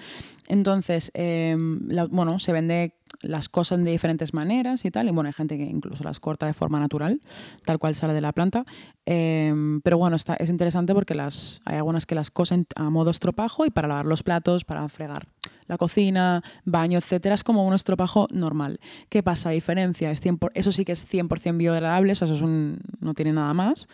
Entonces, 0.48 1.12
em, 1.14 1.87
bueno, 2.11 2.40
se 2.40 2.50
vende 2.50 2.96
las 3.20 3.48
cosas 3.48 3.79
de 3.85 3.92
diferentes 3.92 4.35
maneras 4.35 4.85
y 4.85 4.90
tal, 4.90 5.07
y 5.07 5.12
bueno, 5.12 5.29
hay 5.29 5.33
gente 5.33 5.57
que 5.57 5.62
incluso 5.62 6.03
las 6.03 6.18
corta 6.18 6.46
de 6.46 6.53
forma 6.53 6.81
natural, 6.81 7.20
tal 7.64 7.79
cual 7.79 7.94
sale 7.94 8.12
de 8.12 8.20
la 8.20 8.33
planta, 8.33 8.64
em, 9.07 9.81
pero 9.83 9.96
bueno, 9.98 10.16
está, 10.16 10.35
es 10.35 10.50
interesante 10.50 10.94
porque 10.94 11.14
las, 11.14 11.61
hay 11.64 11.77
algunas 11.77 12.07
que 12.07 12.16
las 12.16 12.33
cosen 12.33 12.66
a 12.74 12.90
modo 12.90 13.12
estropajo 13.12 13.66
y 13.66 13.70
para 13.70 13.87
lavar 13.87 14.07
los 14.07 14.24
platos, 14.24 14.64
para 14.64 14.88
fregar 14.88 15.29
la 15.66 15.79
cocina, 15.79 16.42
baño, 16.64 16.98
etcétera, 16.98 17.35
es 17.35 17.44
como 17.44 17.66
un 17.66 17.74
estropajo 17.74 18.29
normal. 18.31 18.81
¿Qué 19.09 19.22
pasa? 19.22 19.50
A 19.50 19.53
diferencia, 19.53 20.11
es 20.11 20.20
eso 20.55 20.72
sí 20.72 20.85
que 20.85 20.92
es 20.92 21.07
100% 21.07 21.57
biodegradable, 21.57 22.12
eso 22.12 22.24
es 22.24 22.42
un, 22.42 22.81
no 23.00 23.14
tiene 23.14 23.33
nada 23.33 23.55
más. 23.55 23.88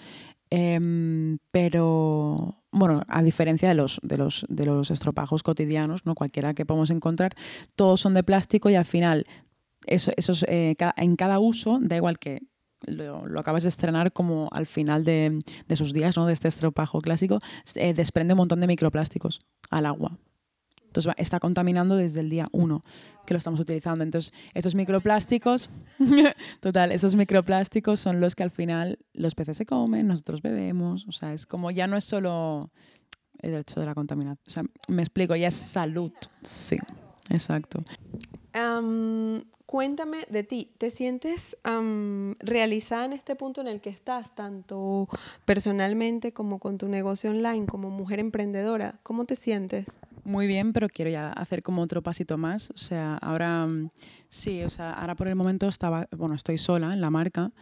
Em, 0.50 1.38
pero 1.52 2.56
bueno, 2.72 3.02
a 3.06 3.22
diferencia 3.22 3.68
de 3.68 3.76
los, 3.76 4.00
de 4.02 4.16
los, 4.16 4.44
de 4.48 4.66
los 4.66 4.90
estropajos 4.90 5.44
cotidianos, 5.44 6.04
¿no? 6.04 6.14
cualquiera 6.14 6.54
que 6.54 6.66
podemos 6.66 6.90
encontrar, 6.90 7.34
todos 7.76 8.00
son 8.00 8.14
de 8.14 8.24
plástico 8.24 8.68
y 8.68 8.74
al 8.74 8.84
final 8.84 9.24
eso, 9.86 10.12
eh, 10.48 10.74
en 10.96 11.16
cada 11.16 11.38
uso, 11.38 11.78
da 11.80 11.96
igual 11.96 12.18
que 12.18 12.42
lo, 12.86 13.24
acabas 13.38 13.62
de 13.62 13.68
estrenar 13.68 14.12
como 14.12 14.48
al 14.52 14.66
final 14.66 15.04
de, 15.04 15.40
de 15.68 15.76
sus 15.76 15.92
días, 15.92 16.16
¿no? 16.16 16.26
de 16.26 16.32
este 16.32 16.48
estropajo 16.48 17.00
clásico, 17.00 17.40
eh, 17.76 17.94
desprende 17.94 18.34
un 18.34 18.38
montón 18.38 18.60
de 18.60 18.66
microplásticos 18.66 19.40
al 19.70 19.86
agua. 19.86 20.18
Entonces 20.90 21.14
está 21.18 21.38
contaminando 21.38 21.94
desde 21.94 22.18
el 22.18 22.30
día 22.30 22.48
uno 22.50 22.82
que 23.24 23.34
lo 23.34 23.38
estamos 23.38 23.60
utilizando. 23.60 24.02
Entonces, 24.02 24.32
estos 24.54 24.74
microplásticos, 24.74 25.70
total, 26.60 26.90
esos 26.90 27.14
microplásticos 27.14 28.00
son 28.00 28.20
los 28.20 28.34
que 28.34 28.42
al 28.42 28.50
final 28.50 28.98
los 29.12 29.36
peces 29.36 29.56
se 29.56 29.66
comen, 29.66 30.08
nosotros 30.08 30.42
bebemos. 30.42 31.06
O 31.06 31.12
sea, 31.12 31.32
es 31.32 31.46
como 31.46 31.70
ya 31.70 31.86
no 31.86 31.96
es 31.96 32.04
solo 32.04 32.72
el 33.38 33.54
hecho 33.54 33.78
de 33.78 33.86
la 33.86 33.94
contaminación. 33.94 34.42
O 34.44 34.50
sea, 34.50 34.64
me 34.88 35.02
explico, 35.02 35.36
ya 35.36 35.46
es 35.46 35.54
salud. 35.54 36.10
Sí, 36.42 36.76
exacto. 37.28 37.84
cuéntame 39.66 40.24
de 40.28 40.42
ti, 40.42 40.72
¿te 40.78 40.90
sientes 40.90 41.56
realizada 42.40 43.04
en 43.04 43.12
este 43.12 43.36
punto 43.36 43.60
en 43.60 43.68
el 43.68 43.80
que 43.80 43.90
estás, 43.90 44.34
tanto 44.34 45.08
personalmente 45.44 46.32
como 46.32 46.58
con 46.58 46.78
tu 46.78 46.88
negocio 46.88 47.30
online, 47.30 47.66
como 47.66 47.90
mujer 47.90 48.18
emprendedora? 48.18 48.98
¿Cómo 49.04 49.24
te 49.24 49.36
sientes? 49.36 50.00
Muy 50.24 50.46
bien, 50.46 50.72
pero 50.72 50.88
quiero 50.88 51.10
ya 51.10 51.30
hacer 51.32 51.62
como 51.62 51.82
otro 51.82 52.02
pasito 52.02 52.38
más. 52.38 52.70
O 52.70 52.78
sea, 52.78 53.16
ahora 53.16 53.66
mm, 53.66 53.90
sí, 54.28 54.62
o 54.62 54.68
sea, 54.68 54.92
ahora 54.92 55.14
por 55.14 55.28
el 55.28 55.36
momento 55.36 55.68
estaba, 55.68 56.08
bueno, 56.16 56.34
estoy 56.34 56.58
sola 56.58 56.92
en 56.92 57.00
la 57.00 57.10
marca 57.10 57.52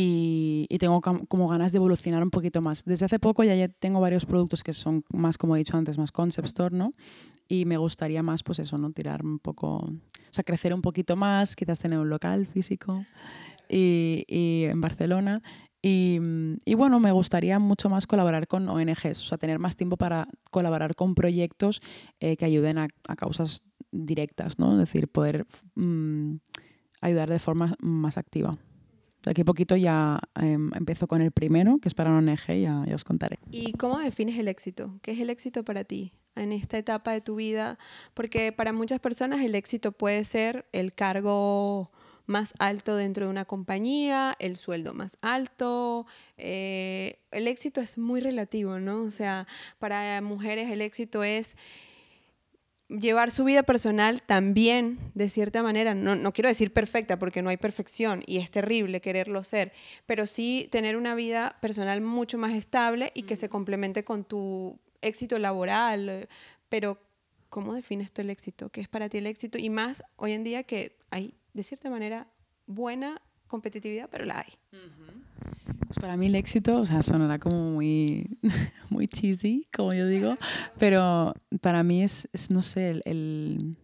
y, 0.00 0.66
tengo 0.78 1.00
como 1.00 1.48
ganas 1.48 1.72
de 1.72 1.78
evolucionar 1.78 2.22
un 2.22 2.30
poquito 2.30 2.60
más. 2.62 2.84
Desde 2.84 3.06
hace 3.06 3.18
poco 3.18 3.42
ya 3.42 3.66
tengo 3.66 4.00
varios 4.00 4.26
productos 4.26 4.62
que 4.62 4.72
son 4.72 5.04
más, 5.08 5.36
como 5.38 5.56
he 5.56 5.58
dicho 5.58 5.76
antes, 5.76 5.98
más 5.98 6.12
concept 6.12 6.46
store, 6.46 6.76
¿no? 6.76 6.94
Y 7.48 7.64
me 7.64 7.78
gustaría 7.78 8.22
más, 8.22 8.44
pues 8.44 8.60
eso, 8.60 8.78
¿no? 8.78 8.92
Tirar 8.92 9.24
un 9.24 9.40
poco, 9.40 9.78
o 9.78 9.92
sea, 10.30 10.44
crecer 10.44 10.72
un 10.72 10.82
poquito 10.82 11.16
más, 11.16 11.56
quizás 11.56 11.80
tener 11.80 11.98
un 11.98 12.08
local 12.08 12.46
físico 12.46 13.04
y, 13.68 14.24
y 14.28 14.66
en 14.66 14.80
Barcelona 14.80 15.42
y, 15.82 16.18
y, 16.64 16.74
bueno, 16.74 16.98
me 16.98 17.12
gustaría 17.12 17.58
mucho 17.58 17.88
más 17.88 18.06
colaborar 18.06 18.48
con 18.48 18.68
ONGs, 18.68 19.22
o 19.22 19.26
sea, 19.26 19.38
tener 19.38 19.58
más 19.58 19.76
tiempo 19.76 19.96
para 19.96 20.28
colaborar 20.50 20.94
con 20.96 21.14
proyectos 21.14 21.80
eh, 22.20 22.36
que 22.36 22.44
ayuden 22.44 22.78
a, 22.78 22.88
a, 23.06 23.16
causas 23.16 23.62
directas, 23.92 24.58
¿no? 24.58 24.72
Es 24.72 24.78
decir, 24.78 25.08
poder 25.08 25.46
mm, 25.76 26.36
ayudar 27.00 27.30
de 27.30 27.38
forma 27.38 27.76
más 27.80 28.18
activa. 28.18 28.58
De 29.24 29.32
aquí 29.32 29.42
a 29.42 29.44
poquito 29.44 29.76
ya 29.76 30.20
eh, 30.40 30.56
empiezo 30.74 31.08
con 31.08 31.20
el 31.22 31.32
primero, 31.32 31.78
que 31.78 31.88
es 31.88 31.94
para 31.94 32.10
una 32.10 32.32
ONG, 32.32 32.60
ya, 32.60 32.84
ya 32.86 32.94
os 32.94 33.04
contaré. 33.04 33.38
¿Y 33.50 33.72
cómo 33.72 33.98
defines 33.98 34.38
el 34.38 34.48
éxito? 34.48 34.98
¿Qué 35.02 35.12
es 35.12 35.20
el 35.20 35.30
éxito 35.30 35.64
para 35.64 35.84
ti 35.84 36.12
en 36.36 36.52
esta 36.52 36.78
etapa 36.78 37.12
de 37.12 37.20
tu 37.20 37.36
vida? 37.36 37.78
Porque 38.14 38.52
para 38.52 38.72
muchas 38.72 39.00
personas 39.00 39.44
el 39.44 39.54
éxito 39.54 39.92
puede 39.92 40.22
ser 40.24 40.66
el 40.72 40.94
cargo 40.94 41.90
más 42.28 42.54
alto 42.58 42.94
dentro 42.94 43.24
de 43.24 43.30
una 43.30 43.44
compañía, 43.44 44.36
el 44.38 44.56
sueldo 44.56 44.94
más 44.94 45.16
alto. 45.22 46.06
Eh, 46.36 47.18
el 47.30 47.48
éxito 47.48 47.80
es 47.80 47.98
muy 47.98 48.20
relativo, 48.20 48.78
¿no? 48.78 49.02
O 49.02 49.10
sea, 49.10 49.46
para 49.78 50.20
mujeres 50.20 50.70
el 50.70 50.82
éxito 50.82 51.24
es 51.24 51.56
llevar 52.88 53.30
su 53.30 53.44
vida 53.44 53.62
personal 53.62 54.22
también, 54.22 54.98
de 55.14 55.28
cierta 55.28 55.62
manera, 55.62 55.94
no, 55.94 56.16
no, 56.16 56.32
quiero 56.32 56.48
decir 56.48 56.72
perfecta 56.72 57.18
porque 57.18 57.42
no 57.42 57.50
hay 57.50 57.58
perfección 57.58 58.22
y 58.26 58.38
es 58.38 58.50
terrible 58.50 59.00
quererlo 59.00 59.44
ser, 59.44 59.72
pero 60.06 60.24
sí 60.24 60.68
tener 60.72 60.96
una 60.96 61.14
vida 61.14 61.58
personal 61.60 62.00
mucho 62.00 62.38
más 62.38 62.54
estable 62.54 63.12
y 63.14 63.22
que 63.22 63.36
se 63.36 63.50
complemente 63.50 64.04
con 64.04 64.24
tu 64.24 64.78
éxito 65.02 65.38
laboral, 65.38 66.28
pero 66.68 66.98
¿cómo 67.48 67.74
defines 67.74 68.12
tú 68.12 68.22
el 68.22 68.30
éxito? 68.30 68.70
¿Qué 68.70 68.80
es 68.80 68.88
para 68.88 69.08
ti 69.08 69.18
el 69.18 69.26
éxito? 69.26 69.58
Y 69.58 69.70
más 69.70 70.02
hoy 70.16 70.32
en 70.32 70.44
día 70.44 70.62
que 70.62 70.96
hay 71.10 71.34
de 71.54 71.62
cierta 71.62 71.90
manera, 71.90 72.28
buena 72.66 73.20
competitividad, 73.48 74.08
pero 74.10 74.24
la 74.24 74.40
hay. 74.40 74.52
Pues 75.86 75.98
para 75.98 76.16
mí 76.16 76.26
el 76.26 76.34
éxito, 76.34 76.80
o 76.80 76.86
sea, 76.86 77.02
sonará 77.02 77.38
como 77.38 77.70
muy, 77.70 78.38
muy 78.90 79.08
cheesy, 79.08 79.66
como 79.74 79.94
yo 79.94 80.06
digo, 80.06 80.34
pero 80.78 81.34
para 81.60 81.82
mí 81.82 82.02
es, 82.02 82.28
no 82.50 82.62
sé, 82.62 82.90
el, 82.90 83.02
el, 83.06 83.76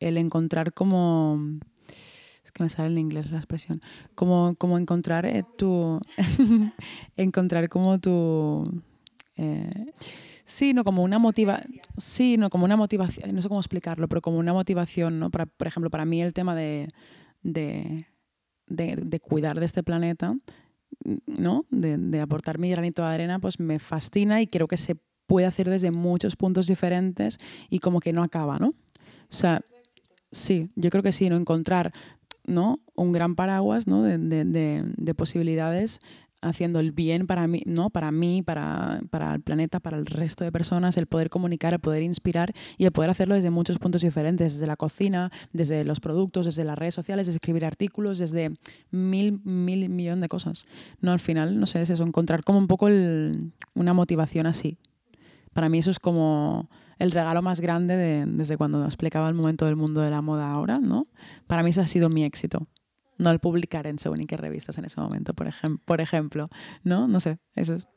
el, 0.00 0.18
encontrar 0.18 0.74
como... 0.74 1.40
Es 2.44 2.50
que 2.50 2.64
me 2.64 2.68
sale 2.68 2.88
en 2.88 2.98
inglés 2.98 3.30
la 3.30 3.38
expresión. 3.38 3.80
Como, 4.16 4.56
como 4.56 4.76
encontrar 4.76 5.24
eh, 5.26 5.44
tu... 5.56 6.00
encontrar 7.16 7.68
como 7.68 8.00
tu... 8.00 8.82
Eh, 9.36 9.92
Sí, 10.44 10.74
no 10.74 10.84
como 10.84 11.02
una 11.02 11.18
motivación. 11.18 11.80
Sí, 11.98 12.36
no 12.36 12.50
como 12.50 12.64
una 12.64 12.76
motivación. 12.76 13.34
No 13.34 13.42
sé 13.42 13.48
cómo 13.48 13.60
explicarlo, 13.60 14.08
pero 14.08 14.20
como 14.20 14.38
una 14.38 14.52
motivación, 14.52 15.18
¿no? 15.18 15.30
Para, 15.30 15.46
por 15.46 15.66
ejemplo, 15.66 15.90
para 15.90 16.04
mí 16.04 16.20
el 16.20 16.32
tema 16.32 16.54
de, 16.54 16.88
de, 17.42 18.06
de, 18.66 19.20
cuidar 19.20 19.60
de 19.60 19.66
este 19.66 19.82
planeta, 19.82 20.34
¿no? 21.26 21.66
De, 21.70 21.96
de, 21.96 22.20
aportar 22.20 22.58
mi 22.58 22.70
granito 22.70 23.02
de 23.02 23.08
arena, 23.08 23.38
pues 23.38 23.60
me 23.60 23.78
fascina 23.78 24.40
y 24.40 24.46
creo 24.46 24.68
que 24.68 24.76
se 24.76 24.96
puede 25.26 25.46
hacer 25.46 25.70
desde 25.70 25.90
muchos 25.90 26.36
puntos 26.36 26.66
diferentes 26.66 27.38
y 27.70 27.78
como 27.78 28.00
que 28.00 28.12
no 28.12 28.22
acaba, 28.22 28.58
¿no? 28.58 28.68
O 28.68 29.34
sea, 29.34 29.62
sí, 30.30 30.70
yo 30.74 30.90
creo 30.90 31.02
que 31.02 31.12
sí, 31.12 31.28
¿no? 31.28 31.36
Encontrar 31.36 31.92
¿no? 32.44 32.80
un 32.94 33.12
gran 33.12 33.34
paraguas 33.34 33.86
¿no? 33.86 34.02
de, 34.02 34.18
de, 34.18 34.82
de 34.84 35.14
posibilidades 35.14 36.00
haciendo 36.42 36.80
el 36.80 36.92
bien 36.92 37.26
para 37.26 37.46
mí, 37.46 37.62
¿no? 37.64 37.88
Para 37.88 38.10
mí, 38.10 38.42
para, 38.42 39.00
para, 39.10 39.34
el 39.34 39.40
planeta, 39.40 39.80
para 39.80 39.96
el 39.96 40.06
resto 40.06 40.44
de 40.44 40.52
personas, 40.52 40.96
el 40.96 41.06
poder 41.06 41.30
comunicar, 41.30 41.72
el 41.72 41.78
poder 41.78 42.02
inspirar 42.02 42.52
y 42.76 42.84
el 42.84 42.92
poder 42.92 43.10
hacerlo 43.10 43.34
desde 43.34 43.50
muchos 43.50 43.78
puntos 43.78 44.02
diferentes, 44.02 44.54
desde 44.54 44.66
la 44.66 44.76
cocina, 44.76 45.30
desde 45.52 45.84
los 45.84 46.00
productos, 46.00 46.46
desde 46.46 46.64
las 46.64 46.76
redes 46.76 46.94
sociales, 46.94 47.26
desde 47.26 47.36
escribir 47.36 47.64
artículos, 47.64 48.18
desde 48.18 48.50
mil, 48.90 49.40
mil 49.44 49.88
millón 49.88 50.20
de 50.20 50.28
cosas. 50.28 50.66
No, 51.00 51.12
al 51.12 51.20
final, 51.20 51.58
no 51.58 51.66
sé, 51.66 51.80
es 51.80 51.90
eso, 51.90 52.04
encontrar 52.04 52.44
como 52.44 52.58
un 52.58 52.66
poco 52.66 52.86
una 52.86 53.94
motivación 53.94 54.46
así. 54.46 54.76
Para 55.52 55.68
mí 55.68 55.78
eso 55.78 55.90
es 55.90 55.98
como 55.98 56.68
el 56.98 57.10
regalo 57.10 57.42
más 57.42 57.60
grande 57.60 58.24
desde 58.26 58.56
cuando 58.56 58.84
explicaba 58.84 59.28
el 59.28 59.34
momento 59.34 59.66
del 59.66 59.76
mundo 59.76 60.00
de 60.00 60.10
la 60.10 60.22
moda 60.22 60.50
ahora, 60.50 60.78
¿no? 60.78 61.04
Para 61.46 61.62
mí 61.62 61.70
eso 61.70 61.82
ha 61.82 61.86
sido 61.86 62.08
mi 62.08 62.24
éxito. 62.24 62.66
No 63.18 63.30
el 63.30 63.38
publicar 63.38 63.86
en 63.86 63.98
según 63.98 64.26
qué 64.26 64.36
revistas 64.36 64.78
en 64.78 64.84
ese 64.84 65.00
momento, 65.00 65.34
por, 65.34 65.48
por 65.84 66.00
ejemplo, 66.00 66.48
¿no? 66.82 67.08
No 67.08 67.20
sé, 67.20 67.38
eso 67.54 67.74
es. 67.74 67.88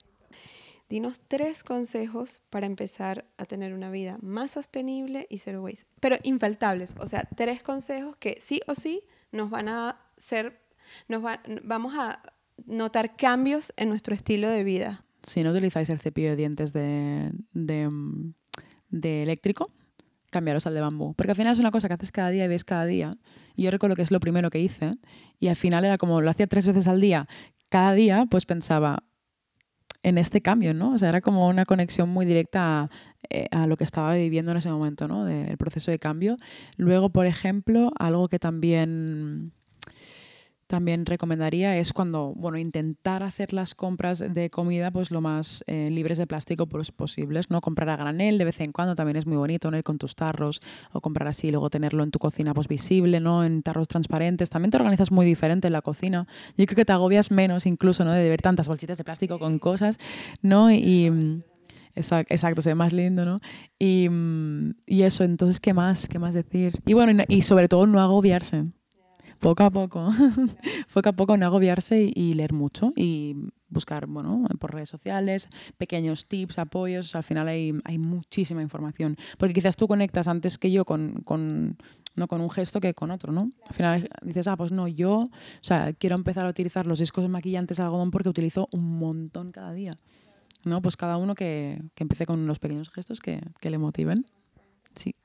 Dinos 0.88 1.19
tres 1.28 1.63
consejos 1.63 2.41
para 2.51 2.67
empezar 2.67 3.25
a 3.38 3.45
tener 3.45 3.73
una 3.73 3.89
vida 3.89 4.19
más 4.21 4.51
sostenible 4.51 5.25
y 5.32 5.39
zero 5.39 5.63
waste, 5.63 5.88
pero 5.99 6.17
infaltables. 6.21 6.95
O 6.99 7.08
sea, 7.08 7.28
tres 7.36 7.63
consejos 7.63 8.15
que 8.17 8.38
sí 8.39 8.62
o 8.67 8.75
sí 8.75 9.04
nos 9.32 9.49
van 9.49 9.67
a 9.67 9.99
ser, 10.17 10.62
nos 11.08 11.23
vamos 11.63 11.95
a 11.97 12.21
notar 12.65 13.15
cambios 13.15 13.73
en 13.78 13.89
nuestro 13.89 14.13
estilo 14.13 14.47
de 14.47 14.63
vida. 14.63 15.06
Si 15.23 15.43
no 15.43 15.51
utilizáis 15.51 15.89
el 15.89 15.99
cepillo 15.99 16.30
de 16.30 16.36
dientes 16.36 16.71
de, 16.71 17.32
de, 17.54 17.89
de 18.89 19.23
eléctrico, 19.23 19.71
cambiaros 20.36 20.67
al 20.67 20.74
de 20.74 20.82
bambú. 20.82 21.13
Porque 21.15 21.32
al 21.32 21.38
final 21.38 21.54
es 21.54 21.60
una 21.60 21.71
cosa 21.71 21.88
que 21.88 21.93
haces 21.93 22.12
cada 22.12 22.30
día 22.30 22.45
y 22.45 22.48
ves 22.48 22.63
cada 22.63 22.86
día. 22.86 23.17
Y 23.56 23.63
yo 23.63 23.71
recuerdo 23.71 23.95
que 23.95 24.02
es 24.02 24.12
lo 24.12 24.19
primero 24.19 24.50
que 24.50 24.60
hice. 24.60 24.91
Y 25.39 25.48
al 25.48 25.56
final 25.56 25.86
era 25.86 25.98
como 25.98 26.19
lo 26.19 26.30
hacía 26.30 26.48
tres 26.48 26.67
veces 26.67 26.88
al 26.88 27.00
día. 27.00 27.28
Cada 27.69 27.93
día, 27.93 28.26
pues 28.30 28.45
pensaba, 28.45 29.04
en 30.04 30.19
este 30.19 30.41
cambio, 30.41 30.76
¿no? 30.76 30.93
O 30.93 30.98
sea, 31.00 31.10
era 31.10 31.21
como 31.21 31.48
una 31.48 31.65
conexión 31.65 32.10
muy 32.10 32.28
directa 32.28 32.91
eh, 33.32 33.48
a, 33.52 33.65
lo 33.65 33.76
que 33.76 33.84
estaba 33.84 34.13
viviendo 34.13 34.52
en 34.52 34.58
ese 34.58 34.69
momento, 34.69 35.08
¿no? 35.08 35.26
Del 35.26 35.58
proceso 35.58 35.89
de 35.89 35.98
cambio. 35.98 36.38
Luego, 36.78 37.10
por 37.10 37.26
ejemplo, 37.26 37.91
algo 37.98 38.28
que 38.30 38.38
también 38.38 39.54
también 40.67 41.06
recomendaría 41.06 41.78
es 41.78 41.93
cuando, 41.93 42.34
bueno, 42.36 42.58
intentar 42.58 43.21
hacer 43.21 43.54
las 43.54 43.75
compras 43.75 44.19
de 44.19 44.49
comida 44.49 44.89
pues 44.91 45.12
lo 45.12 45.21
más 45.21 45.63
eh, 45.67 45.89
libres 45.91 46.17
de 46.17 46.25
plástico 46.25 46.65
pues, 46.65 46.91
posibles, 46.91 47.49
¿no? 47.51 47.62
Comprar 47.62 47.89
a 47.89 47.97
granel 47.97 48.38
de 48.38 48.45
vez 48.45 48.60
en 48.62 48.71
cuando 48.71 48.95
también 48.95 49.15
es 49.15 49.28
muy 49.28 49.38
bonito, 49.38 49.69
¿no? 49.69 49.78
Ir 49.78 49.84
con 49.84 49.97
tus 49.97 50.15
tarros 50.15 50.62
o 50.91 51.01
comprar 51.01 51.28
así 51.28 51.47
y 51.47 51.51
luego 51.51 51.69
tenerlo 51.69 52.04
en 52.04 52.12
tu 52.12 52.17
cocina 52.17 52.54
pues 52.54 52.67
visible, 52.67 53.19
¿no? 53.19 53.43
En 53.43 53.62
tarros 53.62 53.88
transparentes. 53.88 54.49
También 54.49 54.71
te 54.71 54.78
organizas 54.78 55.12
muy 55.12 55.25
diferente 55.25 55.67
en 55.67 55.73
la 55.73 55.82
cocina. 55.82 56.25
Yo 56.58 56.65
creo 56.65 56.75
que 56.75 56.86
te 56.86 56.93
agobias 56.93 57.30
menos 57.30 57.65
incluso, 57.67 58.04
¿no? 58.04 58.12
De 58.12 58.28
ver 58.28 58.41
tantas 58.41 58.67
bolsitas 58.67 58.97
de 58.97 59.04
plástico 59.04 59.39
con 59.39 59.60
cosas, 59.60 59.99
¿no? 60.41 60.71
Y... 60.71 61.43
Exacto, 61.97 62.62
se 62.62 62.71
ve 62.71 62.75
más 62.75 62.91
lindo, 62.91 63.23
¿no? 63.23 63.39
Y, 63.80 64.10
y, 64.86 65.04
eso, 65.04 65.23
entonces, 65.23 65.62
¿qué 65.62 65.73
más? 65.73 66.10
¿Qué 66.10 66.19
más 66.19 66.34
decir? 66.34 66.82
Y 66.86 66.91
bueno, 66.93 67.23
y 67.30 67.41
sobre 67.43 67.69
todo 67.69 67.88
no 67.88 68.01
agobiarse 68.01 68.65
poco 69.45 69.62
a 69.62 69.69
poco, 69.69 70.10
poco 70.93 71.10
a 71.10 71.13
poco 71.13 71.38
no 71.38 71.45
agobiarse 71.45 72.12
y, 72.15 72.34
leer 72.34 72.51
mucho 72.51 72.93
y 72.95 73.36
buscar, 73.69 74.08
bueno, 74.08 74.43
por 74.58 74.73
redes 74.73 74.89
sociales, 74.89 75.49
pequeños 75.77 76.25
tips, 76.25 76.58
apoyos, 76.58 77.15
al 77.15 77.21
final 77.21 77.47
hay, 77.47 77.71
hay 77.84 77.99
muchísima 77.99 78.63
información, 78.63 79.17
porque 79.38 79.53
quizás 79.53 79.75
tú 79.75 79.88
conectas 79.88 80.27
antes 80.27 80.58
que 80.58 80.71
yo 80.71 80.84
con, 80.84 81.21
con, 81.25 81.77
no 82.15 82.27
con 82.27 82.41
un 82.41 82.49
gesto 82.49 82.79
que 82.81 82.95
con 82.95 83.12
otro, 83.12 83.31
¿no? 83.31 83.51
Al 83.67 83.75
final 83.75 84.10
dices, 84.23 84.47
ah, 84.47 84.58
pues 84.58 84.71
no, 84.71 84.88
yo, 84.88 85.19
o 85.19 85.29
sea, 85.62 85.93
quiero 85.93 86.15
empezar 86.15 86.47
a 86.47 86.49
utilizar 86.49 86.88
los 86.88 86.97
discos 86.97 87.29
maquillantes 87.29 87.77
de 87.77 87.84
algodón 87.84 88.10
porque 88.10 88.29
utilizo 88.29 88.67
un 88.71 88.97
montón 88.97 89.51
cada 89.51 89.73
día, 89.73 89.95
¿no? 90.63 90.81
Pues 90.81 90.97
cada 90.97 91.17
uno 91.17 91.36
que, 91.36 91.84
que 91.93 92.03
empiece 92.03 92.25
con 92.25 92.47
los 92.47 92.58
pequeños 92.58 92.89
gestos 92.89 93.19
que, 93.19 93.43
que 93.60 93.69
le 93.69 93.77
motiven. 93.77 94.25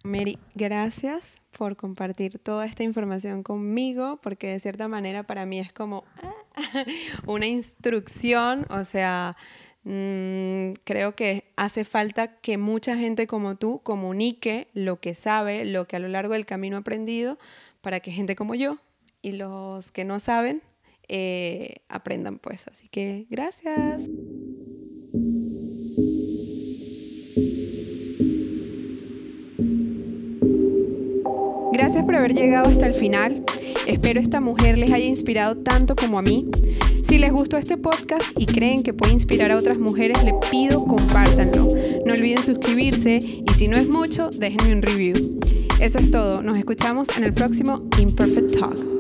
Mary, 0.03 0.39
gracias 0.55 1.37
por 1.57 1.77
compartir 1.77 2.39
toda 2.39 2.65
esta 2.65 2.83
información 2.83 3.43
conmigo, 3.43 4.19
porque 4.23 4.49
de 4.49 4.61
cierta 4.61 4.89
manera 4.89 5.25
para 5.25 5.47
mí 5.47 5.59
es 5.59 5.73
como 5.73 6.05
ah, 6.23 6.35
una 7.27 7.47
instrucción, 7.47 8.67
o 8.71 8.85
sea, 8.85 9.37
mm, 9.85 10.73
creo 10.85 11.15
que 11.15 11.53
hace 11.57 11.85
falta 11.85 12.41
que 12.41 12.59
mucha 12.59 12.97
gente 12.97 13.27
como 13.27 13.57
tú 13.57 13.81
comunique 13.83 14.69
lo 14.75 15.01
que 15.01 15.15
sabe, 15.15 15.65
lo 15.65 15.87
que 15.87 15.97
a 15.97 16.01
lo 16.01 16.09
largo 16.09 16.35
del 16.35 16.47
camino 16.47 16.77
ha 16.77 16.81
aprendido, 16.81 17.39
para 17.81 18.01
que 18.01 18.11
gente 18.11 18.37
como 18.37 18.55
yo 18.55 18.79
y 19.23 19.33
los 19.33 19.91
que 19.91 20.05
no 20.05 20.21
saben 20.21 20.63
eh, 21.09 21.83
aprendan 21.89 22.39
pues. 22.39 22.69
Así 22.69 22.89
que 22.89 23.27
gracias. 23.31 24.09
Gracias 31.81 32.05
por 32.05 32.15
haber 32.15 32.35
llegado 32.35 32.69
hasta 32.69 32.87
el 32.87 32.93
final. 32.93 33.43
Espero 33.87 34.21
esta 34.21 34.39
mujer 34.43 34.77
les 34.77 34.93
haya 34.93 35.07
inspirado 35.07 35.57
tanto 35.57 35.97
como 35.97 36.19
a 36.19 36.23
mí. 36.23 36.47
Si 37.05 37.17
les 37.17 37.33
gustó 37.33 37.57
este 37.57 37.79
podcast 37.79 38.39
y 38.39 38.45
creen 38.45 38.83
que 38.83 38.93
puede 38.93 39.15
inspirar 39.15 39.51
a 39.51 39.57
otras 39.57 39.79
mujeres, 39.79 40.23
les 40.23 40.35
pido 40.51 40.85
compártanlo. 40.85 41.67
No 42.05 42.13
olviden 42.13 42.45
suscribirse 42.45 43.17
y 43.17 43.55
si 43.55 43.67
no 43.67 43.79
es 43.79 43.89
mucho, 43.89 44.29
déjenme 44.29 44.75
un 44.75 44.83
review. 44.83 45.41
Eso 45.81 45.99
es 45.99 46.11
todo. 46.11 46.43
Nos 46.43 46.59
escuchamos 46.59 47.17
en 47.17 47.25
el 47.25 47.33
próximo 47.33 47.89
Imperfect 47.99 48.59
Talk. 48.59 49.00